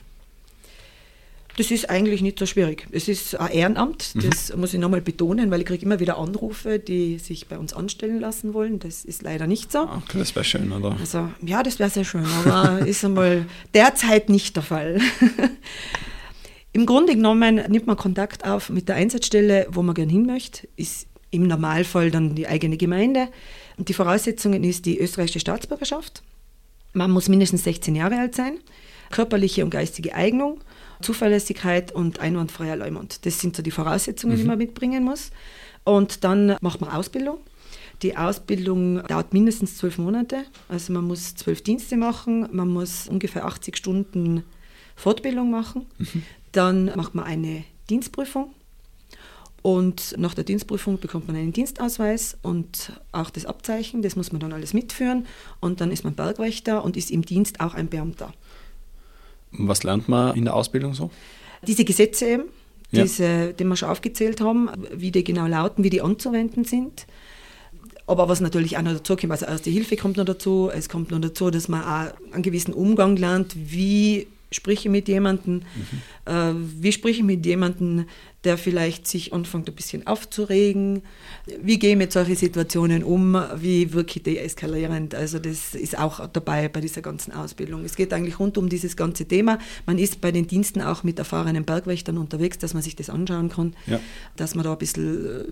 Das 1.56 1.70
ist 1.70 1.88
eigentlich 1.88 2.20
nicht 2.20 2.38
so 2.38 2.46
schwierig. 2.46 2.86
Es 2.90 3.08
ist 3.08 3.38
ein 3.38 3.52
Ehrenamt, 3.52 4.14
mhm. 4.14 4.20
das 4.28 4.52
mhm. 4.52 4.60
muss 4.60 4.74
ich 4.74 4.80
nochmal 4.80 5.00
betonen, 5.00 5.50
weil 5.50 5.60
ich 5.60 5.66
kriege 5.66 5.84
immer 5.84 6.00
wieder 6.00 6.18
Anrufe, 6.18 6.78
die 6.78 7.18
sich 7.18 7.46
bei 7.46 7.58
uns 7.58 7.72
anstellen 7.72 8.20
lassen 8.20 8.54
wollen. 8.54 8.78
Das 8.80 9.04
ist 9.04 9.22
leider 9.22 9.46
nicht 9.46 9.70
so. 9.70 9.82
Okay, 9.82 10.18
das 10.18 10.34
wäre 10.34 10.44
schön, 10.44 10.72
oder? 10.72 10.96
Also, 10.98 11.30
ja, 11.42 11.62
das 11.62 11.78
wäre 11.78 11.90
sehr 11.90 12.04
schön, 12.04 12.26
aber 12.44 12.78
ist 12.86 13.04
einmal 13.04 13.46
derzeit 13.72 14.28
nicht 14.28 14.56
der 14.56 14.62
Fall. 14.62 15.00
Im 16.72 16.86
Grunde 16.86 17.14
genommen 17.14 17.62
nimmt 17.68 17.86
man 17.86 17.96
Kontakt 17.96 18.44
auf 18.44 18.68
mit 18.68 18.88
der 18.88 18.96
Einsatzstelle, 18.96 19.68
wo 19.70 19.82
man 19.82 19.94
gern 19.94 20.08
hin 20.08 20.26
möchte. 20.26 20.66
Ist 20.76 21.06
im 21.30 21.46
Normalfall 21.46 22.10
dann 22.10 22.34
die 22.34 22.48
eigene 22.48 22.76
Gemeinde. 22.76 23.28
Und 23.76 23.88
die 23.88 23.94
Voraussetzungen 23.94 24.64
ist 24.64 24.86
die 24.86 24.98
österreichische 24.98 25.40
Staatsbürgerschaft 25.40 26.22
man 26.94 27.10
muss 27.10 27.28
mindestens 27.28 27.64
16 27.64 27.96
Jahre 27.96 28.18
alt 28.18 28.34
sein, 28.34 28.58
körperliche 29.10 29.64
und 29.64 29.70
geistige 29.70 30.14
Eignung, 30.14 30.60
Zuverlässigkeit 31.00 31.92
und 31.92 32.20
einwandfreier 32.20 32.76
Leumund. 32.76 33.26
Das 33.26 33.40
sind 33.40 33.56
so 33.56 33.62
die 33.62 33.70
Voraussetzungen, 33.70 34.36
mhm. 34.36 34.40
die 34.40 34.46
man 34.46 34.58
mitbringen 34.58 35.04
muss. 35.04 35.30
Und 35.84 36.24
dann 36.24 36.56
macht 36.60 36.80
man 36.80 36.90
Ausbildung. 36.90 37.38
Die 38.02 38.16
Ausbildung 38.16 39.02
dauert 39.06 39.32
mindestens 39.32 39.76
zwölf 39.76 39.98
Monate. 39.98 40.44
Also 40.68 40.92
man 40.92 41.04
muss 41.04 41.34
zwölf 41.36 41.62
Dienste 41.62 41.96
machen, 41.96 42.48
man 42.52 42.68
muss 42.68 43.08
ungefähr 43.08 43.44
80 43.44 43.76
Stunden 43.76 44.44
Fortbildung 44.96 45.50
machen. 45.50 45.86
Mhm. 45.98 46.22
Dann 46.52 46.84
macht 46.96 47.14
man 47.14 47.24
eine 47.24 47.64
Dienstprüfung 47.90 48.54
und 49.64 50.14
nach 50.18 50.34
der 50.34 50.44
Dienstprüfung 50.44 51.00
bekommt 51.00 51.26
man 51.26 51.36
einen 51.36 51.54
Dienstausweis 51.54 52.36
und 52.42 52.92
auch 53.12 53.30
das 53.30 53.46
Abzeichen, 53.46 54.02
das 54.02 54.14
muss 54.14 54.30
man 54.30 54.38
dann 54.38 54.52
alles 54.52 54.74
mitführen. 54.74 55.26
Und 55.58 55.80
dann 55.80 55.90
ist 55.90 56.04
man 56.04 56.14
Bergwächter 56.14 56.84
und 56.84 56.98
ist 56.98 57.10
im 57.10 57.22
Dienst 57.22 57.60
auch 57.60 57.72
ein 57.72 57.88
Beamter. 57.88 58.34
Was 59.58 59.82
lernt 59.82 60.08
man 60.08 60.36
in 60.36 60.44
der 60.44 60.54
Ausbildung 60.54 60.94
so? 60.94 61.10
Diese 61.66 61.84
Gesetze 61.84 62.26
eben, 62.26 62.44
ja. 62.90 63.02
diese, 63.02 63.54
die 63.54 63.64
wir 63.64 63.76
schon 63.76 63.88
aufgezählt 63.88 64.40
haben, 64.40 64.68
wie 64.92 65.10
die 65.10 65.24
genau 65.24 65.46
lauten, 65.46 65.84
wie 65.84 65.90
die 65.90 66.02
anzuwenden 66.02 66.64
sind. 66.64 67.06
Aber 68.06 68.28
was 68.28 68.40
natürlich 68.40 68.76
auch 68.76 68.82
noch 68.82 68.92
dazu 68.92 69.16
kommt, 69.16 69.32
also 69.32 69.46
erste 69.46 69.70
Hilfe 69.70 69.96
kommt 69.96 70.18
noch 70.18 70.26
dazu, 70.26 70.70
es 70.72 70.88
kommt 70.88 71.10
noch 71.10 71.20
dazu, 71.20 71.50
dass 71.50 71.68
man 71.68 71.82
auch 71.82 72.12
einen 72.32 72.42
gewissen 72.42 72.74
Umgang 72.74 73.16
lernt, 73.16 73.54
wie 73.56 74.26
spreche 74.54 74.88
mit 74.88 75.08
jemandem, 75.08 75.54
mhm. 75.54 76.32
äh, 76.32 76.52
wie 76.80 76.92
spreche 76.92 77.18
ich 77.18 77.24
mit 77.24 77.44
jemandem, 77.44 78.06
der 78.44 78.58
vielleicht 78.58 79.06
sich 79.06 79.32
anfängt 79.32 79.68
ein 79.68 79.74
bisschen 79.74 80.06
aufzuregen, 80.06 81.02
wie 81.62 81.78
gehe 81.78 81.92
ich 81.92 81.96
mit 81.96 82.12
solchen 82.12 82.36
Situationen 82.36 83.02
um, 83.02 83.36
wie 83.56 83.92
wirke 83.92 84.18
ich 84.18 84.22
deeskalierend, 84.22 85.14
also 85.14 85.38
das 85.38 85.74
ist 85.74 85.98
auch 85.98 86.26
dabei 86.28 86.68
bei 86.68 86.80
dieser 86.80 87.00
ganzen 87.02 87.32
Ausbildung. 87.32 87.84
Es 87.84 87.96
geht 87.96 88.12
eigentlich 88.12 88.38
rund 88.38 88.58
um 88.58 88.68
dieses 88.68 88.96
ganze 88.96 89.24
Thema. 89.24 89.58
Man 89.86 89.98
ist 89.98 90.20
bei 90.20 90.30
den 90.30 90.46
Diensten 90.46 90.82
auch 90.82 91.02
mit 91.02 91.18
erfahrenen 91.18 91.64
Bergwächtern 91.64 92.18
unterwegs, 92.18 92.58
dass 92.58 92.74
man 92.74 92.82
sich 92.82 92.96
das 92.96 93.08
anschauen 93.10 93.48
kann, 93.48 93.74
ja. 93.86 93.98
dass 94.36 94.54
man 94.54 94.64
da 94.64 94.72
ein 94.72 94.78
bisschen 94.78 95.26
äh, 95.26 95.44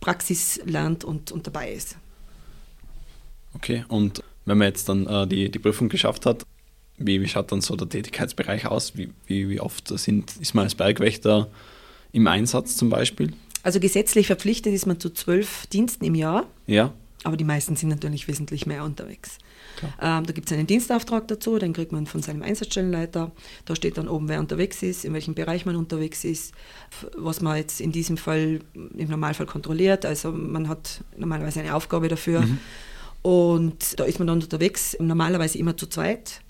Praxis 0.00 0.60
lernt 0.64 1.04
und, 1.04 1.30
und 1.30 1.46
dabei 1.46 1.72
ist. 1.72 1.96
Okay, 3.54 3.84
und 3.88 4.22
wenn 4.44 4.58
man 4.58 4.68
jetzt 4.68 4.88
dann 4.88 5.06
äh, 5.06 5.26
die, 5.26 5.50
die 5.50 5.58
Prüfung 5.58 5.88
geschafft 5.88 6.26
hat, 6.26 6.44
wie, 6.96 7.20
wie 7.20 7.28
schaut 7.28 7.50
dann 7.52 7.60
so 7.60 7.76
der 7.76 7.88
Tätigkeitsbereich 7.88 8.66
aus? 8.66 8.96
Wie, 8.96 9.10
wie, 9.26 9.48
wie 9.48 9.60
oft 9.60 9.88
sind, 9.98 10.36
ist 10.36 10.54
man 10.54 10.64
als 10.64 10.74
Bergwächter 10.74 11.48
im 12.12 12.26
Einsatz 12.26 12.76
zum 12.76 12.90
Beispiel? 12.90 13.32
Also 13.62 13.80
gesetzlich 13.80 14.26
verpflichtet 14.26 14.72
ist 14.74 14.86
man 14.86 15.00
zu 15.00 15.10
zwölf 15.10 15.66
Diensten 15.68 16.04
im 16.04 16.14
Jahr. 16.14 16.46
Ja. 16.66 16.92
Aber 17.24 17.38
die 17.38 17.44
meisten 17.44 17.74
sind 17.74 17.88
natürlich 17.88 18.28
wesentlich 18.28 18.66
mehr 18.66 18.84
unterwegs. 18.84 19.38
Ähm, 20.00 20.26
da 20.26 20.32
gibt 20.32 20.50
es 20.50 20.56
einen 20.56 20.66
Dienstauftrag 20.66 21.26
dazu, 21.26 21.58
den 21.58 21.72
kriegt 21.72 21.90
man 21.90 22.06
von 22.06 22.22
seinem 22.22 22.42
Einsatzstellenleiter. 22.42 23.32
Da 23.64 23.74
steht 23.74 23.96
dann 23.96 24.08
oben, 24.08 24.28
wer 24.28 24.40
unterwegs 24.40 24.82
ist, 24.82 25.06
in 25.06 25.14
welchem 25.14 25.34
Bereich 25.34 25.64
man 25.64 25.74
unterwegs 25.74 26.22
ist, 26.24 26.52
was 27.16 27.40
man 27.40 27.56
jetzt 27.56 27.80
in 27.80 27.92
diesem 27.92 28.18
Fall 28.18 28.60
im 28.74 29.08
Normalfall 29.08 29.46
kontrolliert. 29.46 30.04
Also 30.04 30.32
man 30.32 30.68
hat 30.68 31.02
normalerweise 31.16 31.60
eine 31.60 31.74
Aufgabe 31.74 32.08
dafür. 32.08 32.42
Mhm. 32.42 32.58
Und 33.22 33.98
da 33.98 34.04
ist 34.04 34.18
man 34.18 34.28
dann 34.28 34.42
unterwegs, 34.42 34.94
normalerweise 35.00 35.56
immer 35.56 35.76
zu 35.76 35.86
zweit. 35.86 36.42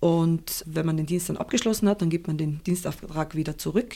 Und 0.00 0.64
wenn 0.66 0.86
man 0.86 0.96
den 0.96 1.06
Dienst 1.06 1.28
dann 1.28 1.36
abgeschlossen 1.36 1.88
hat, 1.88 2.00
dann 2.00 2.08
gibt 2.08 2.26
man 2.26 2.38
den 2.38 2.62
Dienstauftrag 2.64 3.34
wieder 3.34 3.58
zurück 3.58 3.94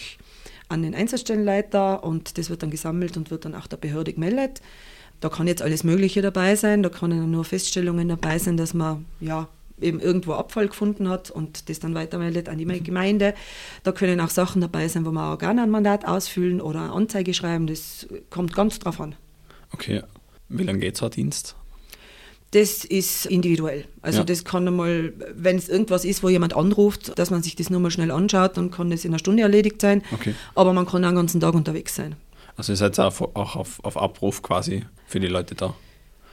an 0.68 0.82
den 0.82 0.94
Einsatzstellenleiter 0.94 2.04
und 2.04 2.38
das 2.38 2.50
wird 2.50 2.62
dann 2.62 2.70
gesammelt 2.70 3.16
und 3.16 3.30
wird 3.30 3.44
dann 3.44 3.54
auch 3.54 3.66
der 3.66 3.78
Behörde 3.78 4.12
gemeldet. 4.12 4.60
Da 5.20 5.28
kann 5.28 5.46
jetzt 5.46 5.62
alles 5.62 5.84
Mögliche 5.84 6.20
dabei 6.20 6.56
sein, 6.56 6.82
da 6.82 6.90
können 6.90 7.30
nur 7.30 7.44
Feststellungen 7.44 8.08
dabei 8.08 8.38
sein, 8.38 8.56
dass 8.56 8.74
man 8.74 9.06
ja 9.20 9.48
eben 9.80 10.00
irgendwo 10.00 10.34
Abfall 10.34 10.68
gefunden 10.68 11.08
hat 11.08 11.30
und 11.30 11.68
das 11.68 11.80
dann 11.80 11.94
weitermeldet 11.94 12.48
an 12.48 12.58
die 12.58 12.66
mhm. 12.66 12.84
Gemeinde. 12.84 13.34
Da 13.82 13.92
können 13.92 14.20
auch 14.20 14.30
Sachen 14.30 14.60
dabei 14.60 14.88
sein, 14.88 15.04
wo 15.04 15.10
man 15.10 15.34
auch 15.34 15.38
gerne 15.38 15.62
ein 15.62 15.70
Mandat 15.70 16.06
ausfüllen 16.06 16.60
oder 16.60 16.80
eine 16.80 16.92
Anzeige 16.92 17.34
schreiben, 17.34 17.66
das 17.66 18.06
kommt 18.30 18.54
ganz 18.54 18.78
drauf 18.78 19.00
an. 19.00 19.14
Okay, 19.72 20.02
wie 20.48 20.62
lange 20.62 20.78
geht 20.78 20.96
so 20.96 21.06
ein 21.06 21.10
Dienst? 21.10 21.56
Das 22.54 22.84
ist 22.84 23.26
individuell. 23.26 23.84
Also 24.00 24.18
Ja. 24.18 24.24
das 24.24 24.44
kann 24.44 24.66
einmal, 24.68 25.12
wenn 25.34 25.56
es 25.56 25.68
irgendwas 25.68 26.04
ist, 26.04 26.22
wo 26.22 26.28
jemand 26.28 26.54
anruft, 26.54 27.18
dass 27.18 27.30
man 27.30 27.42
sich 27.42 27.56
das 27.56 27.68
nur 27.68 27.80
mal 27.80 27.90
schnell 27.90 28.10
anschaut, 28.12 28.56
dann 28.56 28.70
kann 28.70 28.90
das 28.90 29.04
in 29.04 29.10
einer 29.10 29.18
Stunde 29.18 29.42
erledigt 29.42 29.80
sein. 29.80 30.02
Okay. 30.12 30.34
Aber 30.54 30.72
man 30.72 30.86
kann 30.86 31.04
auch 31.04 31.08
den 31.08 31.16
ganzen 31.16 31.40
Tag 31.40 31.54
unterwegs 31.54 31.96
sein. 31.96 32.14
Also 32.56 32.72
ihr 32.72 32.76
seid 32.76 32.98
auch, 33.00 33.20
auch 33.34 33.56
auf, 33.56 33.84
auf 33.84 33.96
Abruf 33.96 34.42
quasi 34.42 34.84
für 35.08 35.18
die 35.18 35.26
Leute 35.26 35.56
da. 35.56 35.74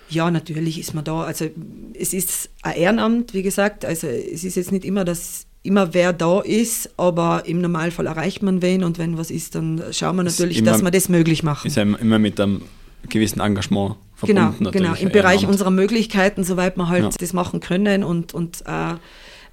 Ja, 0.09 0.29
natürlich 0.29 0.77
ist 0.79 0.93
man 0.93 1.03
da. 1.03 1.23
Also 1.23 1.49
es 1.93 2.13
ist 2.13 2.49
ein 2.61 2.75
Ehrenamt, 2.75 3.33
wie 3.33 3.41
gesagt. 3.41 3.83
Also 3.85 4.05
es 4.07 4.43
ist 4.43 4.55
jetzt 4.55 4.71
nicht 4.71 4.85
immer, 4.85 5.03
dass 5.05 5.47
immer 5.63 5.93
wer 5.95 6.11
da 6.13 6.41
ist, 6.41 6.89
aber 6.97 7.43
im 7.45 7.61
Normalfall 7.61 8.05
erreicht 8.07 8.43
man 8.43 8.61
wen 8.61 8.83
und 8.83 8.99
wenn 8.99 9.17
was 9.17 9.31
ist, 9.31 9.55
dann 9.55 9.81
schauen 9.91 10.15
wir 10.17 10.23
natürlich, 10.23 10.57
immer- 10.59 10.71
dass 10.71 10.83
wir 10.83 10.91
das 10.91 11.07
möglich 11.09 11.41
machen. 11.43 11.67
Ist 11.67 11.77
ja 11.77 11.83
immer 11.83 12.19
mit 12.19 12.39
einem 12.39 12.61
gewissen 13.09 13.39
Engagement 13.39 13.95
verbunden. 14.27 14.71
genau. 14.71 14.89
natürlich, 14.89 15.01
Im 15.03 15.11
Bereich 15.11 15.47
unserer 15.47 15.71
Möglichkeiten, 15.71 16.43
soweit 16.43 16.77
wir 16.77 16.87
halt 16.87 17.03
Ja. 17.03 17.09
das 17.19 17.33
machen 17.33 17.59
können 17.59 18.03
und, 18.03 18.33
und 18.33 18.61
äh, 18.65 18.95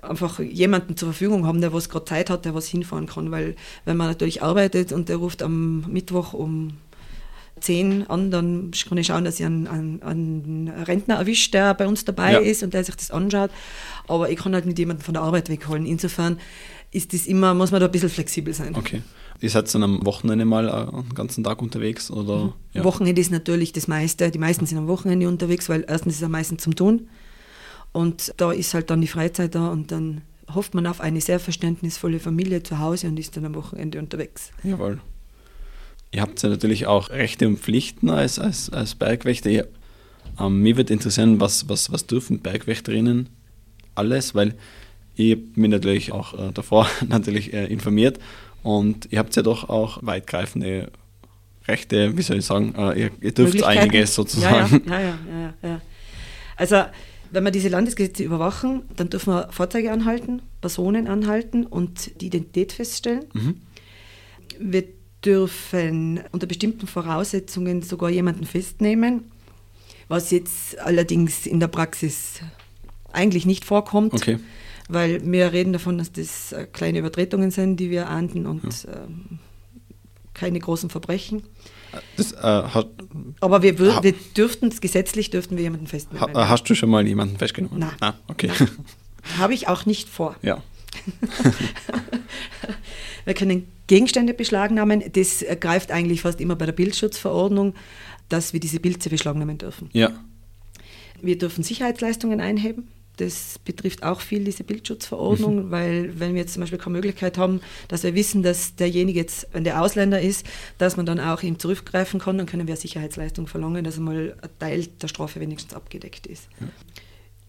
einfach 0.01 0.39
jemanden 0.41 0.97
zur 0.97 1.09
Verfügung 1.09 1.47
haben, 1.47 1.61
der 1.61 1.73
was 1.73 1.89
gerade 1.89 2.05
Zeit 2.05 2.31
hat, 2.31 2.45
der 2.45 2.55
was 2.55 2.67
hinfahren 2.67 3.07
kann. 3.07 3.31
Weil 3.31 3.57
wenn 3.85 3.97
man 3.97 4.07
natürlich 4.07 4.43
arbeitet 4.43 4.93
und 4.93 5.09
der 5.09 5.17
ruft 5.17 5.43
am 5.43 5.81
Mittwoch 5.89 6.33
um 6.35 6.75
10 7.61 8.09
an, 8.09 8.31
dann 8.31 8.71
kann 8.89 8.99
ich 8.99 9.09
schauen, 9.09 9.25
dass 9.25 9.41
ich 9.41 9.47
einen, 9.47 9.67
einen, 9.67 10.03
einen 10.03 10.69
Rentner 10.69 11.17
erwischt, 11.17 11.53
der 11.55 11.75
bei 11.75 11.89
uns 11.89 12.05
dabei 12.05 12.35
Ja. 12.35 12.39
ist 12.39 12.63
und 12.63 12.73
der 12.75 12.85
sich 12.85 12.95
das 12.95 13.11
anschaut. 13.11 13.51
Aber 14.07 14.31
ich 14.31 14.39
kann 14.39 14.55
halt 14.55 14.67
nicht 14.67 14.79
jemanden 14.79 15.03
von 15.03 15.15
der 15.15 15.23
Arbeit 15.25 15.49
wegholen. 15.49 15.85
Insofern 15.85 16.39
ist 16.93 17.13
das 17.13 17.27
immer, 17.27 17.55
muss 17.55 17.71
man 17.73 17.81
da 17.81 17.87
ein 17.87 17.93
bisschen 17.93 18.09
flexibel 18.11 18.55
sein. 18.55 18.75
Okay. 18.77 19.03
Ihr 19.41 19.51
seid 19.51 19.73
dann 19.73 19.85
am 19.85 20.05
Wochenende 20.05 20.45
mal 20.45 20.69
äh, 20.69 21.03
den 21.03 21.15
ganzen 21.15 21.45
Tag 21.45 21.63
unterwegs? 21.63 22.11
Oder? 22.11 22.55
Ja. 22.73 22.85
Wochenende 22.85 23.21
ist 23.21 23.31
natürlich 23.31 23.73
das 23.73 23.87
meiste. 23.87 24.31
Die 24.31 24.39
meisten 24.39 24.67
sind 24.67 24.79
am 24.79 24.89
Wochenende 24.89 25.29
unterwegs, 25.29 25.69
weil 25.69 25.85
erstens 25.87 26.17
ist 26.17 26.25
am 26.25 26.33
meisten 26.33 26.59
zum 26.59 26.75
Tun. 26.75 27.09
Und 27.93 28.35
da 28.37 28.53
ist 28.53 28.75
halt 28.75 28.91
dann 28.91 29.01
die 29.01 29.07
Freizeit 29.07 29.55
da 29.55 29.69
und 29.69 29.93
dann 29.93 30.23
hofft 30.53 30.75
man 30.75 30.87
auf 30.87 31.01
eine 31.01 31.21
sehr 31.21 31.39
verständnisvolle 31.39 32.21
Familie 32.21 32.63
zu 32.63 32.79
Hause 32.79 33.09
und 33.09 33.19
ist 33.19 33.37
dann 33.37 33.45
am 33.45 33.55
Wochenende 33.55 33.99
unterwegs. 33.99 34.51
Jawohl. 34.65 35.01
Ihr 36.11 36.23
habt 36.23 36.43
ja 36.43 36.49
natürlich 36.49 36.87
auch 36.87 37.11
Rechte 37.11 37.47
und 37.47 37.59
Pflichten 37.59 38.09
als, 38.11 38.39
als, 38.39 38.71
als 38.71 38.95
Bergwächter. 38.95 39.51
Ihr, 39.51 39.69
ähm, 40.41 40.63
mich 40.63 40.77
würde 40.77 40.93
interessieren, 40.93 41.41
was, 41.41 41.69
was, 41.69 41.93
was 41.93 42.07
dürfen 42.07 42.41
Bergwächterinnen 42.41 43.29
alles, 43.95 44.35
weil 44.35 44.55
ich 45.17 45.37
mich 45.55 45.71
natürlich 45.71 46.13
auch 46.13 46.35
äh, 46.35 46.53
davor 46.53 46.89
natürlich 47.09 47.53
äh, 47.53 47.67
informiert 47.67 48.19
und 48.63 49.09
ihr 49.11 49.19
habt 49.19 49.35
ja 49.37 49.43
doch 49.43 49.69
auch 49.69 49.99
weitgreifende 50.03 50.91
Rechte, 51.67 52.17
wie 52.17 52.23
soll 52.23 52.39
ich 52.39 52.47
sagen, 52.47 52.75
äh, 52.77 53.01
ihr, 53.01 53.11
ihr 53.21 53.33
dürft 53.33 53.63
einiges 53.63 54.15
sozusagen. 54.15 54.83
Ja, 54.87 55.01
ja, 55.01 55.01
ja, 55.01 55.19
ja, 55.31 55.55
ja, 55.63 55.69
ja. 55.69 55.81
Also, 56.57 56.83
wenn 57.31 57.45
wir 57.45 57.51
diese 57.51 57.69
Landesgesetze 57.69 58.25
überwachen, 58.25 58.83
dann 58.97 59.11
dürfen 59.11 59.35
wir 59.35 59.49
Fahrzeuge 59.51 59.93
anhalten, 59.93 60.43
Personen 60.61 61.07
anhalten 61.07 61.67
und 61.67 62.21
die 62.21 62.27
Identität 62.27 62.73
feststellen. 62.73 63.27
Mhm. 63.35 63.61
Wir 64.59 64.85
dürfen 65.25 66.21
unter 66.33 66.47
bestimmten 66.47 66.87
Voraussetzungen 66.87 67.83
sogar 67.83 68.11
jemanden 68.11 68.47
festnehmen, 68.47 69.31
was 70.09 70.31
jetzt 70.31 70.79
allerdings 70.79 71.47
in 71.47 71.61
der 71.61 71.69
Praxis 71.69 72.41
eigentlich 73.13 73.47
nicht 73.47 73.65
vorkommt, 73.65 74.15
Okay. 74.15 74.39
Weil 74.89 75.21
wir 75.31 75.53
reden 75.53 75.73
davon, 75.73 75.99
dass 75.99 76.13
das 76.13 76.53
äh, 76.53 76.67
kleine 76.73 76.99
Übertretungen 76.99 77.51
sind, 77.51 77.77
die 77.79 77.91
wir 77.91 78.09
ahnden 78.09 78.47
und 78.47 78.87
ähm, 78.93 79.39
keine 80.35 80.59
großen 80.59 80.89
Verbrechen. 80.91 81.43
Das, 82.17 82.33
äh, 82.33 82.37
hat, 82.43 82.89
Aber 83.41 83.63
wir, 83.63 83.79
wür- 83.79 83.97
Ha- 83.97 84.03
wir 84.03 84.13
dürften, 84.37 84.71
gesetzlich 84.81 85.31
dürften 85.31 85.57
wir 85.57 85.63
jemanden 85.65 85.87
festnehmen. 85.87 86.35
ha, 86.35 86.49
hast 86.49 86.65
du 86.65 86.75
schon 86.75 86.91
mal 86.91 87.07
jemanden 87.07 87.39
festgenommen? 87.39 87.79
Nein. 87.81 87.91
Ah, 88.01 88.15
okay. 88.29 88.51
Habe 89.39 89.55
ich 89.55 89.69
auch 89.69 89.87
nicht 89.87 90.09
vor. 90.09 90.37
ja. 90.43 90.63
Wir 93.25 93.35
können 93.35 93.69
Gegenstände 93.87 94.33
beschlagnahmen. 94.35 95.03
Das 95.13 95.43
äh, 95.43 95.57
greift 95.61 95.91
eigentlich 95.93 96.23
fast 96.23 96.41
immer 96.41 96.57
bei 96.57 96.67
der 96.67 96.73
Bildschutzverordnung, 96.73 97.75
dass 98.29 98.53
wir 98.53 98.61
diese 98.61 98.81
Pilze 98.81 99.11
beschlagnahmen 99.11 99.59
dürfen. 99.59 99.91
Ja. 99.93 100.11
Wir 101.21 101.37
dürfen 101.37 101.63
Sicherheitsleistungen 101.63 102.41
einheben. 102.41 102.89
Das 103.19 103.59
betrifft 103.65 104.05
auch 104.05 104.21
viel 104.21 104.45
diese 104.45 104.63
Bildschutzverordnung, 104.63 105.71
weil 105.73 106.19
wenn 106.21 106.35
wir 106.35 106.43
jetzt 106.43 106.55
zum 106.55 106.61
Beispiel 106.61 106.79
keine 106.79 106.95
Möglichkeit 106.95 107.37
haben, 107.37 107.61
dass 107.89 108.05
wir 108.05 108.15
wissen, 108.15 108.45
dass 108.45 108.77
derjenige 108.77 109.19
jetzt, 109.19 109.49
wenn 109.53 109.65
der 109.65 109.83
Ausländer 109.83 110.21
ist, 110.21 110.47
dass 110.79 110.97
man 110.97 111.05
dann 111.05 111.19
auch 111.19 111.43
ihm 111.43 111.59
zurückgreifen 111.59 112.21
kann, 112.21 112.39
dann 112.39 112.47
können 112.47 112.69
wir 112.69 112.77
Sicherheitsleistung 112.77 113.49
verlangen, 113.49 113.85
dass 113.85 113.99
einmal 113.99 114.37
ein 114.41 114.49
Teil 114.61 114.87
der 114.87 115.09
Strafe 115.09 115.41
wenigstens 115.41 115.75
abgedeckt 115.75 116.29
ist. 116.29 116.49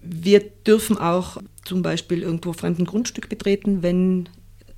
Wir 0.02 0.40
dürfen 0.40 0.98
auch 0.98 1.38
zum 1.66 1.84
Beispiel 1.84 2.24
irgendwo 2.24 2.54
fremden 2.54 2.86
Grundstück 2.86 3.30
betreten, 3.30 3.84
wenn 3.84 4.28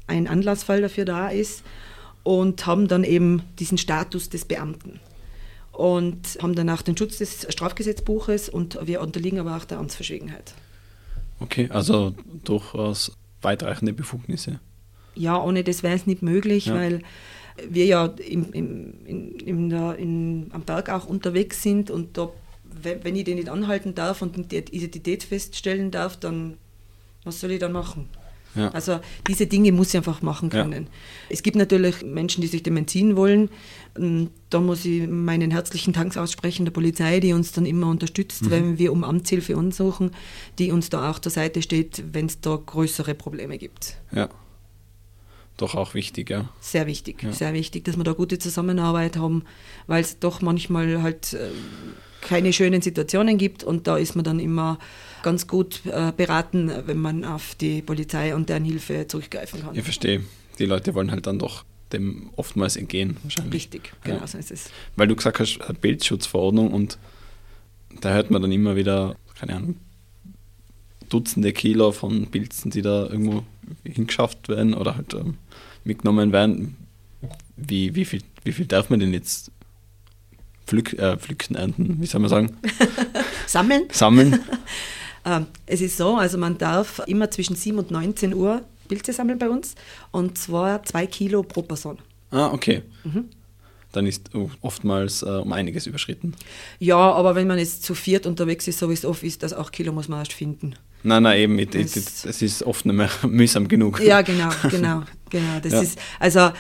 ein 0.08 0.28
Anlassfall 0.28 0.82
dafür 0.82 1.06
da 1.06 1.30
ist 1.30 1.64
und 2.24 2.66
haben 2.66 2.90
dann 2.90 3.06
eben 3.06 3.44
diesen 3.60 3.78
Status 3.78 4.30
des 4.30 4.44
Beamten 4.44 5.00
und 5.72 6.38
haben 6.42 6.54
danach 6.56 6.82
den 6.82 6.98
Schutz 6.98 7.18
des 7.18 7.48
Strafgesetzbuches 7.50 8.50
und 8.50 8.78
wir 8.86 9.02
unterliegen 9.02 9.40
aber 9.40 9.56
auch 9.56 9.66
der 9.66 9.80
Amtsverschwiegenheit. 9.80 10.54
Okay, 11.42 11.68
also 11.72 12.14
durchaus 12.44 13.18
weitreichende 13.42 13.94
Befugnisse. 13.94 14.60
Ja, 15.16 15.42
ohne 15.42 15.64
das 15.64 15.84
wäre 15.84 15.96
es 15.96 16.08
nicht 16.08 16.22
möglich, 16.22 16.68
Ja. 16.68 16.76
weil 16.76 17.02
wir 17.70 17.86
ja 17.86 18.06
im, 18.06 18.54
im, 18.54 18.94
in, 19.06 19.32
in 19.40 19.70
der, 19.70 19.98
in, 19.98 20.50
am 20.54 20.62
Berg 20.62 20.90
auch 20.90 21.06
unterwegs 21.06 21.62
sind 21.62 21.92
und 21.92 22.18
da, 22.18 22.30
wenn 22.64 23.04
wenn 23.04 23.16
ich 23.16 23.26
den 23.26 23.36
nicht 23.36 23.50
anhalten 23.50 23.94
darf 23.94 24.22
und 24.22 24.52
die 24.52 24.58
Identität 24.58 25.24
feststellen 25.24 25.92
darf, 25.92 26.18
dann 26.18 26.58
was 27.24 27.40
soll 27.40 27.52
ich 27.52 27.60
dann 27.60 27.74
machen? 27.74 28.08
Ja. 28.56 28.70
Also 28.72 29.00
diese 29.28 29.48
Dinge 29.48 29.72
muss 29.72 29.90
ich 29.90 29.98
einfach 29.98 30.22
machen 30.22 30.50
Ja. 30.54 30.64
können. 30.64 30.88
Es 31.30 31.42
gibt 31.44 31.56
natürlich 31.56 32.04
Menschen, 32.04 32.42
die 32.42 32.48
sich 32.48 32.64
dem 32.64 32.76
entziehen 32.78 33.16
wollen. 33.16 33.50
Da 34.50 34.60
muss 34.60 34.86
ich 34.86 35.08
meinen 35.08 35.52
herzlichen 35.52 35.94
Dank 35.94 36.16
aussprechen 36.18 36.66
der 36.66 36.72
Polizei, 36.72 37.20
die 37.20 37.34
uns 37.34 37.52
dann 37.54 37.66
immer 37.66 37.88
unterstützt, 37.88 38.50
wenn 38.50 38.78
wir 38.78 38.92
um 38.92 39.04
Amtshilfe 39.04 39.56
ansuchen, 39.58 40.12
die 40.60 40.72
uns 40.72 40.90
da 40.90 41.10
auch 41.10 41.20
zur 41.20 41.32
Seite 41.32 41.62
steht, 41.62 42.04
wenn 42.12 42.26
es 42.26 42.42
da 42.42 42.56
größere 42.58 43.16
Probleme 43.16 43.58
gibt. 43.58 43.98
Ja. 44.12 44.30
Doch 45.58 45.76
auch 45.76 45.94
wichtig, 45.94 46.30
ja. 46.30 46.50
Sehr 46.60 46.88
wichtig, 46.88 47.22
Ja. 47.24 47.32
sehr 47.34 47.54
wichtig, 47.54 47.84
dass 47.86 47.96
wir 47.98 48.04
da 48.04 48.14
gute 48.14 48.40
Zusammenarbeit 48.40 49.18
haben, 49.18 49.44
weil 49.86 50.02
es 50.02 50.18
doch 50.20 50.42
manchmal 50.42 51.04
halt 51.04 51.34
äh, 51.34 51.50
keine 52.22 52.54
schönen 52.54 52.82
Situationen 52.82 53.38
gibt 53.38 53.64
und 53.64 53.88
da 53.88 53.98
ist 53.98 54.16
man 54.16 54.24
dann 54.26 54.40
immer 54.40 54.80
ganz 55.24 55.48
gut 55.48 55.82
äh, 55.86 56.12
beraten, 56.16 56.72
wenn 56.86 56.98
man 56.98 57.26
auf 57.26 57.56
die 57.56 57.82
Polizei 57.82 58.34
und 58.36 58.50
deren 58.50 58.66
Hilfe 58.66 59.08
zurückgreifen 59.08 59.62
kann. 59.62 59.76
Ich 59.76 59.84
verstehe. 59.84 60.24
Die 60.60 60.66
Leute 60.66 60.94
wollen 60.94 61.12
halt 61.12 61.28
dann 61.28 61.40
doch 61.40 61.64
dem 61.94 62.30
oftmals 62.38 62.76
entgehen, 62.78 63.18
wahrscheinlich. 63.24 63.54
Richtig, 63.54 63.92
genau 64.04 64.20
Ja. 64.20 64.28
so 64.28 64.38
ist 64.38 64.52
es. 64.52 64.70
Weil 64.96 65.08
du 65.08 65.16
gesagt 65.16 65.40
hast, 65.40 65.58
äh, 65.58 65.74
Bildschutzverordnung 65.80 66.72
und 66.74 66.98
da 68.00 68.14
hört 68.14 68.32
man 68.32 68.42
dann 68.42 68.52
immer 68.52 68.76
wieder, 68.76 69.16
keine 69.40 69.56
Ahnung, 69.56 69.76
Dutzende 71.10 71.52
Kilo 71.52 71.92
von 71.92 72.28
Pilzen, 72.28 72.72
die 72.72 72.82
da 72.82 73.04
irgendwo 73.08 73.44
hingeschafft 73.84 74.48
werden 74.48 74.74
oder 74.74 74.96
halt 74.96 75.14
ähm, 75.14 75.36
mitgenommen 75.84 76.32
werden. 76.32 76.78
Wie, 77.58 77.94
wie, 77.96 78.06
viel, 78.06 78.22
wie 78.46 78.54
viel 78.54 78.66
darf 78.66 78.90
man 78.90 79.02
denn 79.02 79.14
jetzt 79.14 79.52
pflück, 80.72 80.94
äh, 80.94 81.18
pflücken, 81.18 81.56
ernten, 81.56 81.98
wie 82.00 82.06
soll 82.06 82.22
man 82.22 82.30
sagen, 82.30 82.58
Sammeln. 83.48 83.84
sammeln? 83.92 84.40
Ähm, 85.24 85.46
es 85.68 85.82
ist 85.82 85.98
so, 85.98 86.16
also 86.16 86.40
man 86.40 86.58
darf 86.58 87.00
immer 87.06 87.30
zwischen 87.30 87.56
7 87.56 87.78
und 87.78 87.92
19 87.92 88.34
Uhr 88.34 88.64
Pilze 88.88 89.14
sammeln 89.14 89.38
bei 89.38 89.50
uns 89.50 89.76
und 90.10 90.36
zwar 90.36 90.82
zwei 90.82 91.06
Kilo 91.06 91.44
pro 91.44 91.62
Person. 91.62 92.00
ah, 92.32 92.48
okay. 92.52 92.82
Mhm. 93.04 93.26
Dann 93.92 94.08
ist 94.08 94.34
oh, 94.34 94.50
oftmals 94.62 95.22
äh, 95.22 95.28
um 95.28 95.52
einiges 95.54 95.86
überschritten. 95.86 96.34
Ja, 96.80 96.98
aber 96.98 97.36
wenn 97.36 97.46
man 97.46 97.60
jetzt 97.60 97.84
zu 97.84 97.94
viert 97.94 98.26
unterwegs 98.26 98.68
ist, 98.68 98.80
so 98.80 98.90
wie 98.90 98.94
es 98.96 99.06
oft 99.06 99.22
ist, 99.22 99.44
das 99.44 99.54
auch 99.54 99.70
Kilo 99.72 99.92
muss 99.94 100.08
man 100.08 100.18
erst 100.20 100.34
finden. 100.34 100.74
Nein, 101.04 101.22
nein, 101.24 101.40
eben, 101.40 101.60
es 101.60 102.42
ist 102.42 102.64
oft 102.64 102.86
nicht 102.88 102.96
mehr 102.96 103.10
mühsam 103.28 103.68
genug. 103.68 104.00
Ja, 104.00 104.22
genau, 104.24 104.50
genau, 104.72 105.04
genau. 105.30 105.60
Das 105.62 105.74
Ja. 105.74 105.82
ist, 105.82 106.00
also 106.20 106.52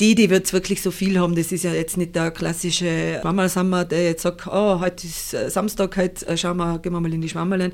die, 0.00 0.14
die 0.14 0.24
jetzt 0.24 0.52
wirklich 0.52 0.80
so 0.80 0.90
viel 0.92 1.18
haben, 1.18 1.34
das 1.34 1.50
ist 1.50 1.64
ja 1.64 1.72
jetzt 1.72 1.96
nicht 1.96 2.14
der 2.14 2.30
klassische 2.30 3.18
Schwammersammer, 3.20 3.84
der 3.84 4.04
jetzt 4.04 4.22
sagt, 4.22 4.46
oh, 4.46 4.78
heute 4.78 5.06
ist 5.06 5.34
äh, 5.34 5.50
Samstag, 5.50 5.96
heute 5.96 6.26
äh, 6.26 6.36
schauen 6.36 6.56
wir, 6.58 6.78
gehen 6.78 6.92
wir 6.92 7.00
mal 7.00 7.12
in 7.12 7.20
die 7.20 7.28
Schwammerlein. 7.28 7.72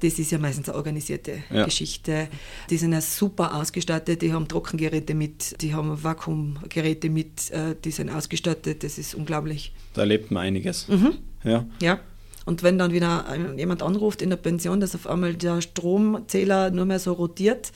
Das 0.00 0.18
ist 0.18 0.30
ja 0.30 0.38
meistens 0.38 0.68
eine 0.68 0.76
organisierte 0.78 1.42
Ja. 1.50 1.64
Geschichte. 1.64 2.28
Die 2.70 2.78
sind 2.78 2.92
ja 2.92 3.00
super 3.02 3.54
ausgestattet, 3.54 4.22
die 4.22 4.32
haben 4.32 4.48
Trockengeräte 4.48 5.14
mit, 5.14 5.60
die 5.60 5.74
haben 5.74 6.02
Vakuumgeräte 6.02 7.10
mit, 7.10 7.50
äh, 7.50 7.74
die 7.84 7.90
sind 7.90 8.08
ausgestattet, 8.08 8.82
das 8.82 8.96
ist 8.96 9.14
unglaublich. 9.14 9.72
Da 9.92 10.02
erlebt 10.02 10.30
man 10.30 10.44
einiges. 10.44 10.88
Mhm. 10.88 11.18
Ja. 11.44 11.66
Ja. 11.82 12.00
Und 12.46 12.62
wenn 12.62 12.78
dann 12.78 12.92
wieder 12.92 13.24
jemand 13.56 13.82
anruft 13.82 14.22
in 14.22 14.30
der 14.30 14.36
Pension, 14.36 14.80
dass 14.80 14.94
auf 14.94 15.06
einmal 15.08 15.34
der 15.34 15.60
Stromzähler 15.60 16.70
nur 16.70 16.86
mehr 16.86 17.00
so 17.00 17.12
rotiert, 17.12 17.72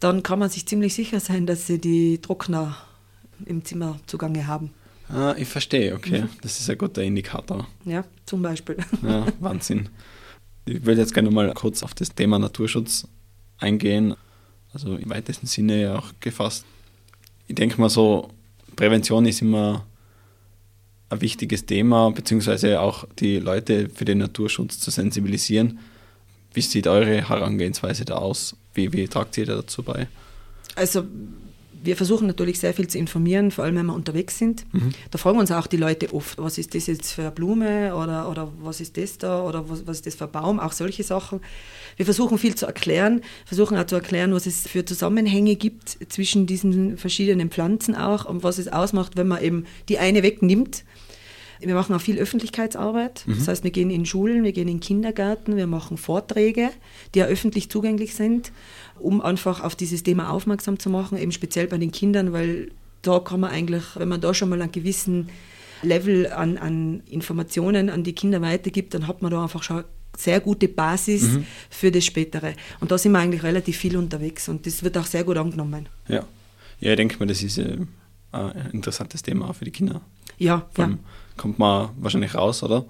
dann 0.00 0.22
kann 0.22 0.40
man 0.40 0.50
sich 0.50 0.66
ziemlich 0.66 0.94
sicher 0.94 1.20
sein, 1.20 1.46
dass 1.46 1.68
sie 1.68 1.78
die 1.80 2.18
Trockner 2.20 2.76
im 3.46 3.64
Zimmer 3.64 3.98
zugange 4.06 4.46
haben. 4.46 4.70
Ah, 5.08 5.34
ich 5.36 5.48
verstehe, 5.48 5.94
okay. 5.94 6.22
Mhm. 6.22 6.28
Das 6.42 6.58
ist 6.58 6.70
ein 6.70 6.78
guter 6.78 7.02
Indikator. 7.02 7.66
Ja, 7.84 8.04
zum 8.24 8.42
Beispiel. 8.42 8.76
Ja, 9.02 9.26
Wahnsinn. 9.40 9.88
Ich 10.64 10.84
würde 10.84 11.02
jetzt 11.02 11.12
gerne 11.12 11.30
mal 11.30 11.52
kurz 11.52 11.82
auf 11.82 11.94
das 11.94 12.14
Thema 12.14 12.38
Naturschutz 12.38 13.06
eingehen. 13.58 14.14
Also 14.72 14.96
im 14.96 15.10
weitesten 15.10 15.46
Sinne 15.46 15.98
auch 15.98 16.12
gefasst. 16.20 16.64
Ich 17.46 17.54
denke 17.54 17.80
mal 17.80 17.90
so, 17.90 18.30
Prävention 18.74 19.26
ist 19.26 19.42
immer 19.42 19.86
ein 21.10 21.20
wichtiges 21.20 21.66
Thema, 21.66 22.10
beziehungsweise 22.10 22.80
auch 22.80 23.06
die 23.18 23.38
Leute 23.38 23.90
für 23.90 24.04
den 24.04 24.18
Naturschutz 24.18 24.80
zu 24.80 24.90
sensibilisieren. 24.90 25.78
Wie 26.54 26.62
sieht 26.62 26.86
eure 26.86 27.28
Herangehensweise 27.28 28.04
da 28.04 28.16
aus? 28.16 28.56
Wie, 28.72 28.92
wie 28.92 29.06
tragt 29.06 29.36
ihr 29.38 29.46
da 29.46 29.56
dazu 29.56 29.82
bei? 29.82 30.08
Also 30.74 31.04
wir 31.84 31.96
versuchen 31.96 32.26
natürlich 32.26 32.58
sehr 32.58 32.72
viel 32.74 32.88
zu 32.88 32.98
informieren, 32.98 33.50
vor 33.50 33.64
allem 33.64 33.76
wenn 33.76 33.86
wir 33.86 33.94
unterwegs 33.94 34.38
sind. 34.38 34.64
Mhm. 34.72 34.92
Da 35.10 35.18
fragen 35.18 35.38
uns 35.38 35.50
auch 35.50 35.66
die 35.66 35.76
Leute 35.76 36.12
oft, 36.14 36.38
was 36.38 36.58
ist 36.58 36.74
das 36.74 36.86
jetzt 36.86 37.12
für 37.12 37.22
eine 37.22 37.30
Blume 37.30 37.94
oder, 37.94 38.30
oder 38.30 38.52
was 38.60 38.80
ist 38.80 38.96
das 38.96 39.18
da 39.18 39.42
oder 39.42 39.68
was, 39.68 39.86
was 39.86 39.98
ist 39.98 40.06
das 40.06 40.14
für 40.14 40.24
ein 40.24 40.32
Baum, 40.32 40.60
auch 40.60 40.72
solche 40.72 41.02
Sachen. 41.02 41.40
Wir 41.96 42.04
versuchen 42.04 42.38
viel 42.38 42.54
zu 42.54 42.66
erklären, 42.66 43.20
versuchen 43.44 43.76
auch 43.76 43.86
zu 43.86 43.94
erklären, 43.96 44.32
was 44.32 44.46
es 44.46 44.66
für 44.66 44.84
Zusammenhänge 44.84 45.56
gibt 45.56 45.98
zwischen 46.08 46.46
diesen 46.46 46.96
verschiedenen 46.96 47.50
Pflanzen 47.50 47.94
auch 47.94 48.24
und 48.24 48.42
was 48.42 48.58
es 48.58 48.68
ausmacht, 48.68 49.16
wenn 49.16 49.28
man 49.28 49.42
eben 49.42 49.66
die 49.88 49.98
eine 49.98 50.22
wegnimmt 50.22 50.84
wir 51.66 51.74
machen 51.74 51.94
auch 51.94 52.00
viel 52.00 52.18
Öffentlichkeitsarbeit. 52.18 53.24
Mhm. 53.26 53.38
Das 53.38 53.48
heißt, 53.48 53.64
wir 53.64 53.70
gehen 53.70 53.90
in 53.90 54.06
Schulen, 54.06 54.44
wir 54.44 54.52
gehen 54.52 54.68
in 54.68 54.80
Kindergärten, 54.80 55.56
wir 55.56 55.66
machen 55.66 55.96
Vorträge, 55.96 56.70
die 57.14 57.20
ja 57.20 57.26
öffentlich 57.26 57.70
zugänglich 57.70 58.14
sind, 58.14 58.52
um 58.98 59.20
einfach 59.20 59.62
auf 59.62 59.74
dieses 59.74 60.02
Thema 60.02 60.30
aufmerksam 60.30 60.78
zu 60.78 60.90
machen, 60.90 61.18
eben 61.18 61.32
speziell 61.32 61.66
bei 61.66 61.78
den 61.78 61.92
Kindern, 61.92 62.32
weil 62.32 62.70
da 63.02 63.18
kann 63.20 63.40
man 63.40 63.50
eigentlich, 63.50 63.84
wenn 63.96 64.08
man 64.08 64.20
da 64.20 64.32
schon 64.34 64.48
mal 64.48 64.60
einen 64.60 64.72
gewissen 64.72 65.28
Level 65.82 66.32
an, 66.32 66.56
an 66.56 67.02
Informationen 67.10 67.90
an 67.90 68.02
die 68.02 68.14
Kinder 68.14 68.40
weitergibt, 68.40 68.94
dann 68.94 69.06
hat 69.06 69.22
man 69.22 69.30
da 69.30 69.42
einfach 69.42 69.62
schon 69.62 69.84
sehr 70.16 70.40
gute 70.40 70.68
Basis 70.68 71.22
mhm. 71.22 71.46
für 71.68 71.90
das 71.90 72.04
Spätere. 72.04 72.54
Und 72.80 72.90
da 72.90 72.98
sind 72.98 73.12
wir 73.12 73.18
eigentlich 73.18 73.42
relativ 73.42 73.76
viel 73.76 73.96
unterwegs 73.96 74.48
und 74.48 74.66
das 74.66 74.82
wird 74.82 74.96
auch 74.96 75.06
sehr 75.06 75.24
gut 75.24 75.36
angenommen. 75.36 75.88
Ja, 76.08 76.24
ja 76.80 76.90
ich 76.92 76.96
denke 76.96 77.18
mal, 77.18 77.26
das 77.26 77.42
ist 77.42 77.58
äh, 77.58 77.78
ein 78.32 78.70
interessantes 78.72 79.22
Thema 79.22 79.50
auch 79.50 79.54
für 79.54 79.64
die 79.64 79.70
Kinder. 79.70 80.00
Ja, 80.38 80.66
ja 80.78 80.96
kommt 81.36 81.58
man 81.58 81.90
wahrscheinlich 81.98 82.34
raus, 82.34 82.62
oder? 82.62 82.84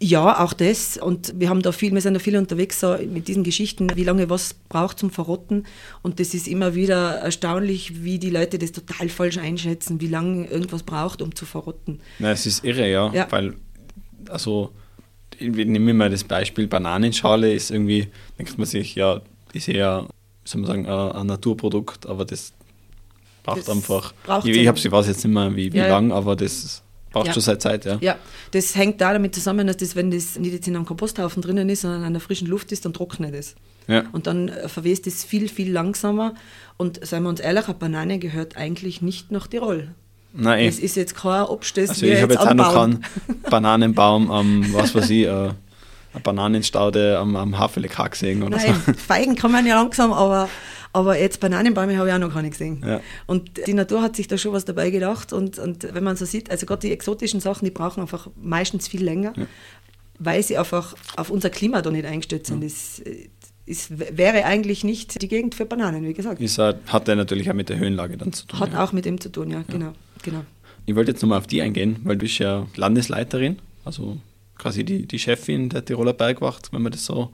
Ja, 0.00 0.44
auch 0.44 0.52
das. 0.52 0.98
Und 0.98 1.32
wir 1.38 1.48
haben 1.48 1.62
da 1.62 1.72
viel, 1.72 1.92
wir 1.92 2.00
sind 2.00 2.14
da 2.14 2.20
viel 2.20 2.36
unterwegs 2.36 2.80
so 2.80 2.96
mit 3.08 3.28
diesen 3.28 3.44
Geschichten, 3.44 3.88
wie 3.94 4.04
lange 4.04 4.28
was 4.28 4.54
braucht 4.68 4.98
zum 4.98 5.10
Verrotten. 5.10 5.66
Und 6.02 6.20
das 6.20 6.34
ist 6.34 6.48
immer 6.48 6.74
wieder 6.74 7.12
erstaunlich, 7.16 8.02
wie 8.02 8.18
die 8.18 8.30
Leute 8.30 8.58
das 8.58 8.72
total 8.72 9.08
falsch 9.08 9.38
einschätzen, 9.38 10.00
wie 10.00 10.08
lange 10.08 10.46
irgendwas 10.46 10.82
braucht, 10.82 11.22
um 11.22 11.34
zu 11.34 11.46
verrotten. 11.46 12.00
Na, 12.18 12.32
es 12.32 12.44
ist 12.44 12.64
irre, 12.64 12.90
ja. 12.90 13.12
ja. 13.12 13.26
Weil, 13.30 13.54
also, 14.28 14.72
nehmen 15.40 15.86
wir 15.86 15.94
mal 15.94 16.10
das 16.10 16.24
Beispiel 16.24 16.66
Bananenschale, 16.66 17.52
ist 17.52 17.70
irgendwie, 17.70 18.08
denkt 18.38 18.58
man 18.58 18.66
sich, 18.66 18.96
ja, 18.96 19.20
ist 19.52 19.68
eher, 19.68 20.08
soll 20.44 20.62
man 20.62 20.68
sagen, 20.68 20.86
ein 20.86 21.26
Naturprodukt, 21.26 22.06
aber 22.06 22.24
das 22.24 22.52
braucht 23.44 23.60
das 23.60 23.68
einfach. 23.68 24.12
Braucht 24.24 24.46
ich, 24.46 24.56
ich 24.56 24.66
habe 24.66 24.78
sie 24.78 24.90
weiß 24.90 25.06
jetzt 25.06 25.24
nicht 25.24 25.32
mehr, 25.32 25.54
wie, 25.54 25.72
wie 25.72 25.78
ja, 25.78 25.88
lang, 25.88 26.12
aber 26.12 26.34
das 26.36 26.82
Braucht 27.14 27.28
ja. 27.28 27.32
schon 27.32 27.42
seit 27.42 27.62
Zeit, 27.62 27.84
ja. 27.84 27.96
Ja, 28.00 28.16
das 28.50 28.74
hängt 28.74 29.00
da 29.00 29.12
damit 29.12 29.36
zusammen, 29.36 29.68
dass 29.68 29.76
das, 29.76 29.94
wenn 29.94 30.10
das 30.10 30.36
nicht 30.36 30.52
jetzt 30.52 30.66
in 30.66 30.74
einem 30.74 30.84
Komposthaufen 30.84 31.42
drinnen 31.42 31.68
ist, 31.68 31.82
sondern 31.82 32.02
an 32.02 32.12
der 32.12 32.20
frischen 32.20 32.48
Luft 32.48 32.72
ist, 32.72 32.84
dann 32.84 32.92
trocknet 32.92 33.36
es. 33.36 33.54
Ja. 33.86 34.02
Und 34.10 34.26
dann 34.26 34.48
äh, 34.48 34.68
verwest 34.68 35.06
es 35.06 35.22
viel, 35.22 35.48
viel 35.48 35.70
langsamer. 35.70 36.34
Und 36.76 37.06
seien 37.06 37.22
wir 37.22 37.28
uns 37.28 37.38
ehrlich, 37.38 37.66
eine 37.66 37.74
Banane 37.74 38.18
gehört 38.18 38.56
eigentlich 38.56 39.00
nicht 39.00 39.30
nach 39.30 39.46
Tirol. 39.46 39.94
Nein. 40.32 40.66
Es 40.66 40.80
ist 40.80 40.96
jetzt 40.96 41.14
kein 41.14 41.44
Obst, 41.44 41.76
das 41.76 41.90
Also 41.90 42.06
ich 42.06 42.20
habe 42.20 42.32
jetzt, 42.32 42.42
jetzt 42.42 42.50
auch 42.50 42.54
noch 42.54 42.74
keinen 42.74 43.04
Bananenbaum 43.48 44.32
am, 44.32 44.74
was 44.74 44.92
weiß 44.92 45.08
ich, 45.10 45.26
äh, 45.26 45.30
eine 45.30 45.54
Bananenstaude 46.20 47.16
am, 47.16 47.36
am 47.36 47.56
Haferlekar 47.56 48.10
gesehen 48.10 48.42
oder 48.42 48.56
Nein, 48.56 48.74
so. 48.84 48.92
Feigen 48.94 49.36
kann 49.36 49.52
man 49.52 49.64
ja 49.66 49.80
langsam, 49.80 50.12
aber 50.12 50.48
aber 50.94 51.18
jetzt 51.18 51.40
Bananenbäume 51.40 51.98
habe 51.98 52.08
ich 52.08 52.14
auch 52.14 52.18
noch 52.20 52.32
gar 52.32 52.42
nicht 52.42 52.52
gesehen. 52.52 52.80
Ja. 52.86 53.00
Und 53.26 53.66
die 53.66 53.74
Natur 53.74 54.00
hat 54.00 54.14
sich 54.14 54.28
da 54.28 54.38
schon 54.38 54.52
was 54.52 54.64
dabei 54.64 54.90
gedacht. 54.90 55.32
Und, 55.32 55.58
und 55.58 55.92
wenn 55.92 56.04
man 56.04 56.14
so 56.14 56.24
sieht, 56.24 56.52
also 56.52 56.66
gerade 56.66 56.82
die 56.82 56.92
exotischen 56.92 57.40
Sachen, 57.40 57.64
die 57.64 57.72
brauchen 57.72 58.00
einfach 58.00 58.28
meistens 58.40 58.86
viel 58.86 59.02
länger, 59.02 59.32
ja. 59.36 59.46
weil 60.20 60.40
sie 60.44 60.56
einfach 60.56 60.94
auf 61.16 61.30
unser 61.30 61.50
Klima 61.50 61.82
da 61.82 61.90
nicht 61.90 62.04
eingestellt 62.04 62.46
sind. 62.46 62.62
Ja. 62.62 62.68
Das, 62.68 63.02
es 63.66 63.88
wäre 63.90 64.44
eigentlich 64.44 64.84
nicht 64.84 65.20
die 65.20 65.26
Gegend 65.26 65.56
für 65.56 65.66
Bananen, 65.66 66.06
wie 66.06 66.12
gesagt. 66.12 66.40
Ist, 66.40 66.58
hat 66.58 67.08
ja 67.08 67.16
natürlich 67.16 67.50
auch 67.50 67.54
mit 67.54 67.70
der 67.70 67.78
Höhenlage 67.78 68.16
dann 68.16 68.32
zu 68.32 68.46
tun. 68.46 68.60
Hat 68.60 68.76
auch 68.76 68.92
mit 68.92 69.04
dem 69.04 69.20
zu 69.20 69.30
tun, 69.30 69.50
ja, 69.50 69.64
Genau, 69.66 69.94
genau. 70.22 70.44
Ich 70.86 70.94
wollte 70.94 71.10
jetzt 71.10 71.22
nochmal 71.22 71.38
auf 71.38 71.48
die 71.48 71.60
eingehen, 71.60 71.96
weil 72.04 72.16
du 72.16 72.20
bist 72.20 72.38
ja 72.38 72.68
Landesleiterin, 72.76 73.58
also 73.84 74.18
quasi 74.56 74.84
die, 74.84 75.06
die 75.06 75.18
Chefin 75.18 75.70
der 75.70 75.84
Tiroler 75.84 76.12
Bergwacht, 76.12 76.72
wenn 76.72 76.82
man 76.82 76.92
das 76.92 77.04
so 77.04 77.30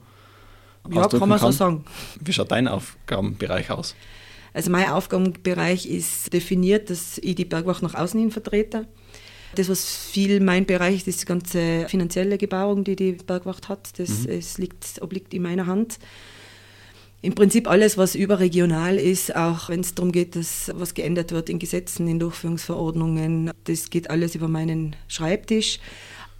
ja, 0.89 1.07
kann 1.07 1.29
man 1.29 1.39
kann. 1.39 1.51
so 1.51 1.57
sagen. 1.57 1.85
Wie 2.19 2.33
schaut 2.33 2.51
dein 2.51 2.67
Aufgabenbereich 2.67 3.69
aus? 3.69 3.95
Also 4.53 4.69
mein 4.69 4.89
Aufgabenbereich 4.89 5.85
ist 5.85 6.33
definiert, 6.33 6.89
dass 6.89 7.17
ich 7.19 7.35
die 7.35 7.45
Bergwacht 7.45 7.83
nach 7.83 7.95
außen 7.95 8.19
hin 8.19 8.31
vertrete. 8.31 8.87
Das, 9.55 9.69
was 9.69 9.85
viel 9.85 10.39
mein 10.39 10.65
Bereich 10.65 10.95
ist, 10.95 11.07
ist 11.07 11.21
die 11.21 11.25
ganze 11.25 11.87
finanzielle 11.87 12.37
Gebauung, 12.37 12.83
die 12.83 12.95
die 12.95 13.13
Bergwacht 13.13 13.69
hat. 13.69 13.99
Das 13.99 14.21
mhm. 14.21 14.29
es 14.29 14.57
liegt, 14.57 15.01
obliegt 15.01 15.33
in 15.33 15.43
meiner 15.43 15.67
Hand. 15.67 15.99
Im 17.23 17.35
Prinzip 17.35 17.69
alles, 17.69 17.97
was 17.97 18.15
überregional 18.15 18.97
ist, 18.97 19.35
auch 19.35 19.69
wenn 19.69 19.81
es 19.81 19.93
darum 19.93 20.11
geht, 20.11 20.35
dass 20.35 20.71
was 20.73 20.95
geändert 20.95 21.31
wird 21.31 21.49
in 21.49 21.59
Gesetzen, 21.59 22.07
in 22.07 22.17
Durchführungsverordnungen, 22.17 23.51
das 23.65 23.91
geht 23.91 24.09
alles 24.09 24.33
über 24.33 24.47
meinen 24.47 24.95
Schreibtisch. 25.07 25.79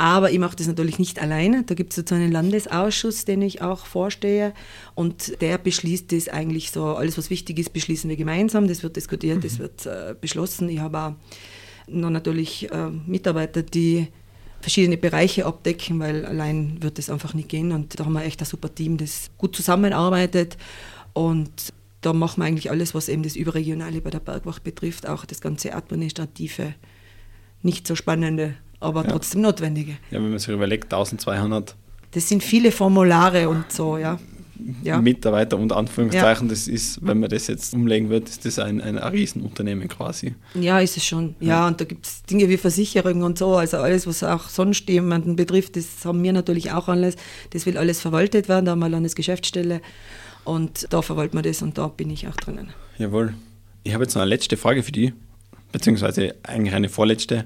Aber 0.01 0.31
ich 0.31 0.39
mache 0.39 0.55
das 0.55 0.65
natürlich 0.65 0.97
nicht 0.97 1.21
alleine. 1.21 1.61
Da 1.61 1.75
gibt 1.75 1.95
es 1.95 2.03
so 2.09 2.15
einen 2.15 2.31
Landesausschuss, 2.31 3.23
den 3.25 3.43
ich 3.43 3.61
auch 3.61 3.85
vorstehe. 3.85 4.51
Und 4.95 5.39
der 5.41 5.59
beschließt 5.59 6.11
das 6.11 6.27
eigentlich 6.27 6.71
so, 6.71 6.95
alles 6.95 7.19
was 7.19 7.29
wichtig 7.29 7.59
ist, 7.59 7.71
beschließen 7.71 8.09
wir 8.09 8.17
gemeinsam. 8.17 8.67
Das 8.67 8.81
wird 8.81 8.95
diskutiert, 8.95 9.37
mhm. 9.37 9.41
das 9.41 9.59
wird 9.59 9.85
äh, 9.85 10.15
beschlossen. 10.19 10.69
Ich 10.69 10.79
habe 10.79 10.99
auch 10.99 11.13
noch 11.87 12.09
natürlich 12.09 12.71
äh, 12.71 12.89
Mitarbeiter, 13.05 13.61
die 13.61 14.07
verschiedene 14.59 14.97
Bereiche 14.97 15.45
abdecken, 15.45 15.99
weil 15.99 16.25
allein 16.25 16.81
wird 16.81 16.97
das 16.97 17.11
einfach 17.11 17.35
nicht 17.35 17.49
gehen. 17.49 17.71
Und 17.71 17.99
da 17.99 18.05
haben 18.05 18.13
wir 18.13 18.25
echt 18.25 18.41
ein 18.41 18.45
super 18.45 18.73
Team, 18.73 18.97
das 18.97 19.29
gut 19.37 19.55
zusammenarbeitet. 19.55 20.57
Und 21.13 21.73
da 22.01 22.11
machen 22.13 22.41
wir 22.41 22.47
eigentlich 22.47 22.71
alles, 22.71 22.95
was 22.95 23.07
eben 23.07 23.21
das 23.21 23.35
Überregionale 23.35 24.01
bei 24.01 24.09
der 24.09 24.19
Bergwacht 24.19 24.63
betrifft, 24.63 25.07
auch 25.07 25.25
das 25.25 25.41
ganze 25.41 25.75
Administrative, 25.75 26.73
nicht 27.61 27.85
so 27.85 27.93
spannende 27.93 28.55
aber 28.81 29.03
ja. 29.03 29.11
trotzdem 29.11 29.41
notwendige. 29.41 29.93
Ja, 30.09 30.21
wenn 30.21 30.29
man 30.29 30.39
sich 30.39 30.49
überlegt, 30.49 30.85
1200. 30.85 31.75
Das 32.11 32.27
sind 32.27 32.43
viele 32.43 32.71
Formulare 32.71 33.47
und 33.47 33.71
so, 33.71 33.97
ja. 33.97 34.19
Ja. 34.83 35.01
Mitarbeiter 35.01 35.57
und 35.57 35.71
Anführungszeichen, 35.71 36.47
ja. 36.47 36.51
das 36.51 36.67
ist, 36.67 37.03
wenn 37.03 37.19
man 37.19 37.29
das 37.29 37.47
jetzt 37.47 37.73
umlegen 37.73 38.09
wird, 38.09 38.29
ist 38.29 38.45
das 38.45 38.59
ein, 38.59 38.79
ein 38.79 38.97
Riesenunternehmen 38.97 39.87
quasi. 39.87 40.35
Ja, 40.53 40.79
ist 40.79 40.97
es 40.97 41.05
schon. 41.05 41.33
Ja, 41.39 41.67
und 41.67 41.81
da 41.81 41.85
gibt 41.85 42.05
es 42.05 42.21
Dinge 42.23 42.47
wie 42.47 42.57
Versicherung 42.57 43.23
und 43.23 43.39
so, 43.39 43.55
also 43.55 43.77
alles, 43.77 44.05
was 44.05 44.23
auch 44.23 44.49
sonst 44.49 44.87
jemanden 44.87 45.35
betrifft, 45.35 45.77
das 45.77 46.05
haben 46.05 46.21
wir 46.21 46.31
natürlich 46.31 46.71
auch 46.71 46.89
alles. 46.89 47.15
Das 47.51 47.65
will 47.65 47.75
alles 47.75 48.01
verwaltet 48.01 48.49
werden, 48.49 48.65
da 48.65 48.71
haben 48.71 48.79
wir 48.79 48.85
eine 48.85 48.95
Landesgeschäftsstelle 48.97 49.81
und 50.43 50.87
da 50.91 51.01
verwalten 51.01 51.37
wir 51.37 51.41
das 51.41 51.63
und 51.63 51.77
da 51.77 51.87
bin 51.87 52.11
ich 52.11 52.27
auch 52.27 52.35
drinnen. 52.35 52.69
Jawohl. 52.99 53.33
Ich 53.83 53.95
habe 53.95 54.03
jetzt 54.03 54.13
noch 54.13 54.21
eine 54.21 54.29
letzte 54.29 54.57
Frage 54.57 54.83
für 54.83 54.91
dich, 54.91 55.11
beziehungsweise 55.71 56.35
eigentlich 56.43 56.75
eine 56.75 56.89
vorletzte. 56.89 57.45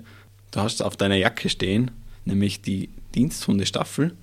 Du 0.56 0.62
hast 0.62 0.82
auf 0.82 0.96
deiner 0.96 1.18
Jacke 1.18 1.50
stehen, 1.50 1.92
nämlich 2.24 2.62
die 2.62 2.90
Diensthundestaffel. 3.14 4.16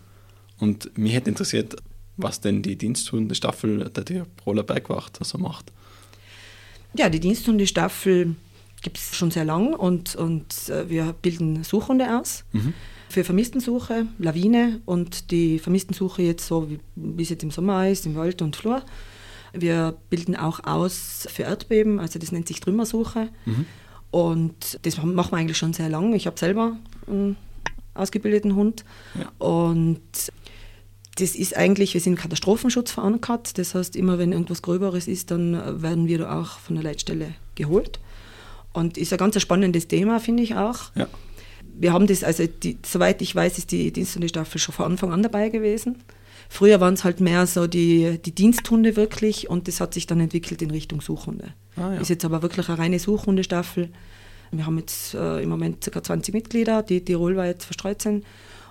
Und 0.59 0.97
mich 0.97 1.13
hätte 1.13 1.29
interessiert, 1.29 1.77
was 2.17 2.41
denn 2.41 2.63
die 2.63 2.77
Diensthundestaffel 2.77 3.91
der 3.91 4.05
Tiroler 4.07 4.63
Bergwacht 4.63 5.23
so 5.23 5.37
macht. 5.37 5.71
Ja, 6.95 7.11
die 7.11 7.21
Diensthundestaffel 7.21 8.35
gibt 8.81 8.97
es 8.97 9.15
schon 9.15 9.31
sehr 9.31 9.45
lang 9.45 9.75
und, 9.75 10.17
und 10.17 10.71
äh, 10.71 10.89
wir 10.89 11.15
bilden 11.21 11.65
Suchhunde 11.65 12.19
aus. 12.19 12.45
Mhm. 12.53 12.73
Für 13.11 13.25
Vermisstensuche, 13.25 14.07
Lawine 14.19 14.81
und 14.87 15.31
die 15.33 15.59
Vermisstensuche 15.59 16.23
jetzt 16.23 16.47
so, 16.47 16.71
wie, 16.71 16.81
wie 16.95 17.23
es 17.23 17.29
jetzt 17.29 17.43
im 17.43 17.51
Sommer 17.51 17.91
ist, 17.91 18.07
im 18.07 18.15
Wald 18.15 18.41
und 18.41 18.57
Flur. 18.57 18.83
Wir 19.53 19.99
bilden 20.09 20.35
auch 20.35 20.65
aus 20.65 21.29
für 21.31 21.43
Erdbeben, 21.43 22.01
also 22.01 22.19
das 22.19 22.33
nennt 22.33 22.49
sich 22.49 22.61
Trümmersuche. 22.61 23.29
Mhm. 23.45 23.67
Und 24.13 24.79
das 24.83 25.03
machen 25.03 25.33
wir 25.33 25.39
eigentlich 25.39 25.57
schon 25.57 25.73
sehr 25.73 25.89
lange. 25.89 26.15
Ich 26.17 26.27
habe 26.27 26.39
selber 26.39 26.77
einen 27.09 27.37
ausgebildeten 27.95 28.55
Hund. 28.55 28.85
Ja. 29.19 29.33
Und 29.45 30.03
das 31.17 31.35
ist 31.35 31.57
eigentlich, 31.57 31.95
wir 31.95 32.01
sind 32.01 32.17
Katastrophenschutz 32.17 32.93
verankert. 32.93 33.57
Das 33.57 33.75
heißt, 33.75 33.97
immer 33.97 34.19
wenn 34.19 34.33
irgendwas 34.33 34.61
Gröberes 34.61 35.09
ist, 35.09 35.31
dann 35.31 35.83
werden 35.83 36.09
wir 36.09 36.19
da 36.19 36.41
auch 36.41 36.59
von 36.59 36.77
der 36.77 36.85
Leitstelle 36.85 37.35
geholt. 37.55 38.01
Und 38.75 38.99
ist 38.99 39.13
ein 39.13 39.19
ganz 39.19 39.41
spannendes 39.41 39.89
Thema, 39.89 40.21
finde 40.21 40.43
ich 40.43 40.57
auch. 40.57 40.95
Ja. 40.95 41.09
Wir 41.75 41.95
haben 41.95 42.07
das, 42.07 42.23
also 42.23 42.47
die, 42.47 42.77
soweit 42.85 43.23
ich 43.23 43.35
weiß, 43.35 43.57
ist 43.57 43.73
die 43.73 43.93
Dienst- 43.93 44.15
und 44.17 44.23
die 44.23 44.29
Staffel 44.29 44.59
schon 44.59 44.75
von 44.75 44.85
Anfang 44.85 45.11
an 45.11 45.23
dabei 45.23 45.49
gewesen. 45.49 45.97
Früher 46.51 46.81
waren 46.81 46.95
es 46.95 47.05
halt 47.05 47.21
mehr 47.21 47.47
so 47.47 47.67
die, 47.67 48.19
die 48.23 48.35
Diensthunde 48.35 48.95
wirklich 48.95 49.49
und 49.49 49.69
das 49.69 49.81
hat 49.81 49.95
sich 49.95 50.07
dann 50.07 50.21
entwickelt 50.21 50.61
in 50.61 50.71
Richtung 50.71 51.01
Suchhunde. 51.01 51.55
Ah, 51.77 51.95
ja. 51.95 52.01
Ist 52.01 52.11
jetzt 52.11 52.25
aber 52.25 52.43
wirklich 52.43 52.69
eine 52.69 52.79
reine 52.79 52.99
Suchhundestaffel. 52.99 53.89
Wir 54.51 54.67
haben 54.67 54.79
jetzt 54.79 55.15
äh, 55.15 55.41
im 55.43 55.49
Moment 55.49 55.89
ca. 55.91 56.03
20 56.03 56.35
Mitglieder, 56.35 56.83
die 56.83 57.03
tirolweit 57.05 57.63
verstreut 57.63 58.03
sind. 58.03 58.25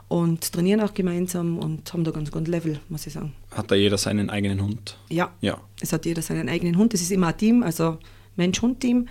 und 0.08 0.52
trainieren 0.52 0.82
auch 0.82 0.94
gemeinsam 0.94 1.58
und 1.58 1.92
haben 1.94 2.04
da 2.04 2.12
ganz 2.12 2.32
gut 2.32 2.48
Level, 2.50 2.80
muss 2.90 3.08
ich 3.08 3.14
sagen. 3.14 3.32
Hat 3.52 3.72
da 3.72 3.76
jeder 3.76 3.98
seinen 3.98 4.30
eigenen 4.30 4.62
Hund? 4.62 4.98
Ja, 5.10 5.32
Ja. 5.40 5.58
es 5.80 5.94
hat 5.94 6.06
jeder 6.06 6.22
seinen 6.22 6.50
eigenen 6.50 6.78
Hund. 6.78 6.94
Es 6.94 7.02
ist 7.02 7.12
immer 7.12 7.28
ein 7.28 7.38
Team, 7.38 7.64
also 7.64 7.98
Mensch-Hund-Team. 8.36 9.08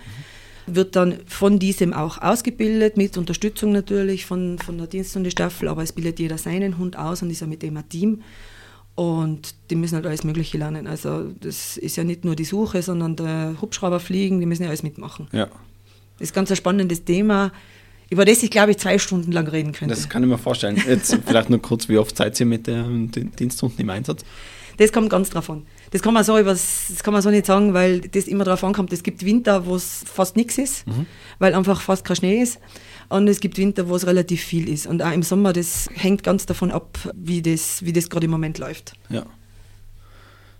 Wird 0.67 0.95
dann 0.95 1.17
von 1.25 1.57
diesem 1.57 1.91
auch 1.93 2.19
ausgebildet, 2.21 2.97
mit 2.97 3.17
Unterstützung 3.17 3.71
natürlich 3.71 4.27
von, 4.27 4.59
von 4.59 4.77
der 4.77 4.85
Diensthundestaffel, 4.85 5.67
aber 5.67 5.81
es 5.81 5.91
bildet 5.91 6.19
jeder 6.19 6.37
seinen 6.37 6.77
Hund 6.77 6.95
aus 6.95 7.23
und 7.23 7.31
ist 7.31 7.41
ja 7.41 7.47
mit 7.47 7.63
dem 7.63 7.77
ein 7.77 7.89
Team. 7.89 8.21
Und 9.01 9.55
die 9.71 9.75
müssen 9.75 9.95
halt 9.95 10.05
alles 10.05 10.23
Mögliche 10.23 10.59
lernen. 10.59 10.85
Also 10.85 11.31
das 11.39 11.75
ist 11.75 11.95
ja 11.95 12.03
nicht 12.03 12.23
nur 12.23 12.35
die 12.35 12.43
Suche, 12.43 12.83
sondern 12.83 13.15
der 13.15 13.55
Hubschrauber 13.59 13.99
fliegen, 13.99 14.39
die 14.39 14.45
müssen 14.45 14.61
ja 14.61 14.69
alles 14.69 14.83
mitmachen. 14.83 15.27
Ja. 15.31 15.47
Das 16.19 16.27
ist 16.27 16.35
ganz 16.35 16.51
ein 16.51 16.55
spannendes 16.55 17.03
Thema, 17.03 17.51
über 18.11 18.25
das 18.25 18.43
ich, 18.43 18.51
glaube 18.51 18.69
ich, 18.69 18.77
zwei 18.77 18.99
Stunden 18.99 19.31
lang 19.31 19.47
reden 19.47 19.71
könnte. 19.71 19.95
Das 19.95 20.07
kann 20.07 20.21
ich 20.21 20.29
mir 20.29 20.37
vorstellen. 20.37 20.79
Jetzt 20.87 21.17
vielleicht 21.25 21.49
nur 21.49 21.59
kurz, 21.59 21.89
wie 21.89 21.97
oft 21.97 22.15
seid 22.15 22.39
ihr 22.39 22.45
mit 22.45 22.67
den 22.67 23.31
Diensthunden 23.39 23.79
im 23.79 23.89
Einsatz? 23.89 24.23
Das 24.77 24.91
kommt 24.91 25.09
ganz 25.09 25.29
drauf 25.29 25.49
an. 25.49 25.65
Das 25.91 26.01
kann 26.01 26.13
man 26.13 26.23
so, 26.23 26.37
übers, 26.37 26.85
das 26.89 27.03
kann 27.03 27.13
man 27.13 27.21
so 27.21 27.29
nicht 27.29 27.45
sagen, 27.45 27.73
weil 27.73 28.01
das 28.01 28.27
immer 28.27 28.43
drauf 28.43 28.63
ankommt. 28.63 28.93
Es 28.93 29.03
gibt 29.03 29.25
Winter, 29.25 29.65
wo 29.65 29.75
es 29.75 30.03
fast 30.05 30.35
nichts 30.35 30.57
ist, 30.57 30.85
weil 31.39 31.53
einfach 31.53 31.81
fast 31.81 32.05
kein 32.05 32.15
Schnee 32.15 32.41
ist. 32.41 32.59
Und 33.09 33.27
es 33.27 33.41
gibt 33.41 33.57
Winter, 33.57 33.89
wo 33.89 33.95
es 33.95 34.07
relativ 34.07 34.41
viel 34.41 34.69
ist. 34.69 34.87
Und 34.87 35.03
auch 35.03 35.11
im 35.11 35.23
Sommer, 35.23 35.51
das 35.51 35.89
hängt 35.93 36.23
ganz 36.23 36.45
davon 36.45 36.71
ab, 36.71 36.97
wie 37.13 37.41
das, 37.41 37.83
wie 37.83 37.91
das 37.91 38.09
gerade 38.09 38.25
im 38.25 38.31
Moment 38.31 38.57
läuft. 38.57 38.93
Ja. 39.09 39.25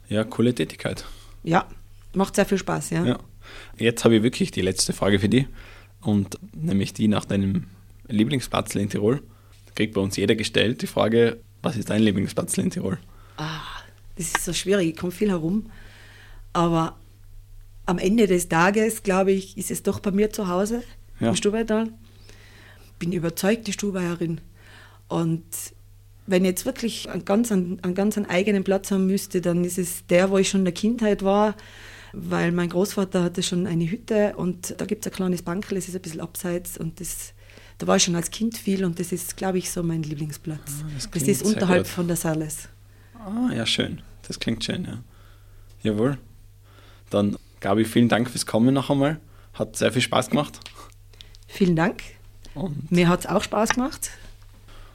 Ja, 0.10 0.26
coole 0.26 0.54
Tätigkeit. 0.54 1.06
Ja, 1.44 1.66
macht 2.14 2.36
sehr 2.36 2.46
viel 2.46 2.58
Spaß, 2.58 2.90
ja. 2.90 3.06
Ja. 3.06 3.20
Jetzt 3.78 4.04
habe 4.04 4.18
ich 4.18 4.24
wirklich 4.24 4.52
die 4.52 4.62
letzte 4.62 4.92
Frage 4.92 5.20
für 5.20 5.30
dich. 5.30 5.48
Und 6.02 6.38
nämlich 6.54 6.94
die 6.94 7.08
nach 7.08 7.24
deinem 7.24 7.68
Lieblingsplatz 8.08 8.76
in 8.76 8.90
Tirol. 8.90 9.22
Kriegt 9.76 9.94
bei 9.94 10.02
uns 10.02 10.18
jeder 10.18 10.36
gestellt 10.36 10.82
die 10.82 10.88
Frage, 10.88 11.40
was 11.62 11.78
ist 11.78 11.90
dein 11.90 12.02
Lieblingsplatz 12.02 12.58
in 12.58 12.70
Tirol? 12.70 12.98
Ah, 13.38 13.62
das 14.16 14.28
ist 14.28 14.44
so 14.46 14.54
schwierig, 14.54 14.90
ich 14.90 14.96
komme 14.98 15.12
viel 15.12 15.30
herum. 15.30 15.70
Aber 16.54 16.98
am 17.86 17.98
Ende 17.98 18.28
des 18.28 18.50
Tages, 18.50 19.04
glaube 19.04 19.32
ich, 19.32 19.58
ist 19.58 19.72
es 19.72 19.84
doch 19.84 20.00
bei 20.00 20.12
mir 20.12 20.30
zu 20.32 20.48
Hause 20.48 20.84
Ja. 21.20 21.30
im 21.30 21.36
Stubaital. 21.36 21.90
Bin 23.00 23.12
überzeugte 23.14 23.72
Stubaierin. 23.74 24.42
Und 25.08 25.44
wenn 26.28 26.44
ich 26.46 26.50
jetzt 26.52 26.66
wirklich 26.66 27.10
einen 27.10 27.26
ganz, 27.26 27.52
einen, 27.52 27.80
einen 27.84 27.96
ganz 27.96 28.16
einen 28.18 28.28
eigenen 28.28 28.64
Platz 28.64 28.92
haben 28.92 29.08
müsste, 29.08 29.42
dann 29.42 29.64
ist 29.66 29.78
es 29.78 30.06
der, 30.08 30.30
wo 30.30 30.38
ich 30.38 30.50
schon 30.50 30.62
in 30.62 30.66
der 30.66 30.74
Kindheit 30.74 31.24
war, 31.24 31.56
weil 32.14 32.52
mein 32.52 32.70
Großvater 32.70 33.24
hatte 33.24 33.42
schon 33.44 33.66
eine 33.68 33.90
Hütte 33.90 34.34
und 34.36 34.76
da 34.78 34.86
gibt 34.86 35.06
es 35.06 35.12
ein 35.12 35.16
kleines 35.16 35.42
Bankel, 35.42 35.76
das 35.76 35.88
ist 35.88 35.96
ein 35.96 36.02
bisschen 36.02 36.22
abseits 36.22 36.78
und 36.78 37.00
das, 37.00 37.34
da 37.80 37.88
war 37.88 37.96
ich 37.96 38.04
schon 38.04 38.16
als 38.16 38.30
Kind 38.32 38.58
viel 38.58 38.86
und 38.86 39.00
das 39.00 39.12
ist, 39.12 39.36
glaube 39.36 39.58
ich, 39.58 39.72
so 39.72 39.82
mein 39.82 40.04
Lieblingsplatz. 40.04 40.60
Ah, 40.84 40.90
das 40.94 41.10
das 41.10 41.24
ist 41.24 41.44
unterhalb 41.44 41.88
von 41.88 42.08
der 42.08 42.18
Sarles. 42.18 42.70
Ah, 43.26 43.54
ja, 43.54 43.66
schön. 43.66 44.02
Das 44.28 44.40
klingt 44.40 44.64
schön, 44.64 44.86
ja. 44.86 44.98
Jawohl. 45.84 46.18
Dann, 47.10 47.38
Gabi, 47.60 47.86
vielen 47.86 48.10
Dank 48.10 48.30
fürs 48.30 48.46
Kommen 48.46 48.74
noch 48.74 48.90
einmal. 48.90 49.20
Hat 49.54 49.76
sehr 49.76 49.92
viel 49.92 50.02
Spaß 50.02 50.30
gemacht. 50.30 50.60
Vielen 51.48 51.76
Dank. 51.76 52.02
Und, 52.56 52.92
Mir 52.92 53.08
hat 53.10 53.22
es 53.22 53.26
auch 53.26 53.44
Spaß 53.44 53.72
gemacht. 53.72 54.12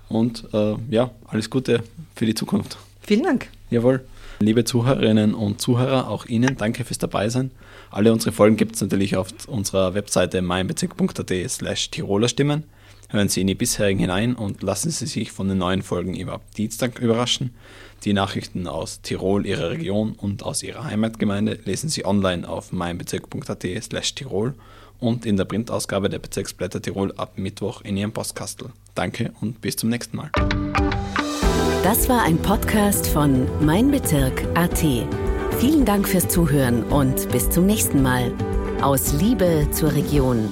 und 0.08 0.46
äh, 0.52 0.76
ja, 0.90 1.10
alles 1.26 1.50
Gute 1.50 1.82
für 2.14 2.26
die 2.26 2.34
Zukunft. 2.34 2.78
Vielen 3.02 3.22
Dank. 3.22 3.48
Jawohl. 3.70 4.06
Liebe 4.40 4.64
Zuhörerinnen 4.64 5.34
und 5.34 5.60
Zuhörer, 5.60 6.08
auch 6.08 6.26
Ihnen 6.26 6.56
danke 6.56 6.84
fürs 6.84 6.98
Dabeisein. 6.98 7.50
Alle 7.90 8.12
unsere 8.12 8.32
Folgen 8.32 8.56
gibt 8.56 8.74
es 8.74 8.82
natürlich 8.82 9.16
auf 9.16 9.28
unserer 9.46 9.94
Webseite 9.94 10.42
meinbezirk.at 10.42 11.32
slash 11.50 11.90
Tiroler 11.90 12.28
Stimmen. 12.28 12.64
Hören 13.08 13.28
Sie 13.28 13.40
in 13.40 13.46
die 13.46 13.54
bisherigen 13.54 14.00
hinein 14.00 14.34
und 14.34 14.62
lassen 14.62 14.90
Sie 14.90 15.06
sich 15.06 15.30
von 15.30 15.48
den 15.48 15.58
neuen 15.58 15.82
Folgen 15.82 16.14
immer 16.14 16.32
ab 16.32 16.42
Dienstag 16.56 16.98
überraschen. 16.98 17.54
Die 18.04 18.12
Nachrichten 18.12 18.66
aus 18.66 19.00
Tirol, 19.00 19.46
Ihrer 19.46 19.70
Region 19.70 20.12
und 20.12 20.42
aus 20.42 20.62
Ihrer 20.62 20.84
Heimatgemeinde 20.84 21.58
lesen 21.64 21.88
Sie 21.88 22.04
online 22.04 22.48
auf 22.48 22.72
meinbezirk.at 22.72 23.64
slash 23.82 24.14
Tirol 24.14 24.54
und 24.98 25.26
in 25.26 25.36
der 25.36 25.44
Printausgabe 25.44 26.08
der 26.08 26.18
Bezirksblätter 26.18 26.82
Tirol 26.82 27.12
ab 27.16 27.32
Mittwoch 27.36 27.82
in 27.82 27.96
Ihrem 27.96 28.12
Postkastel. 28.12 28.70
Danke 28.94 29.32
und 29.40 29.60
bis 29.60 29.76
zum 29.76 29.90
nächsten 29.90 30.16
Mal. 30.16 30.30
Das 31.82 32.08
war 32.08 32.22
ein 32.24 32.38
Podcast 32.38 33.06
von 33.06 33.46
Mein 33.64 33.90
Bezirk 33.90 34.42
AT. 34.54 34.84
Vielen 35.58 35.84
Dank 35.84 36.08
fürs 36.08 36.28
Zuhören 36.28 36.82
und 36.84 37.30
bis 37.30 37.48
zum 37.48 37.66
nächsten 37.66 38.02
Mal. 38.02 38.32
Aus 38.82 39.12
Liebe 39.14 39.68
zur 39.70 39.94
Region. 39.94 40.50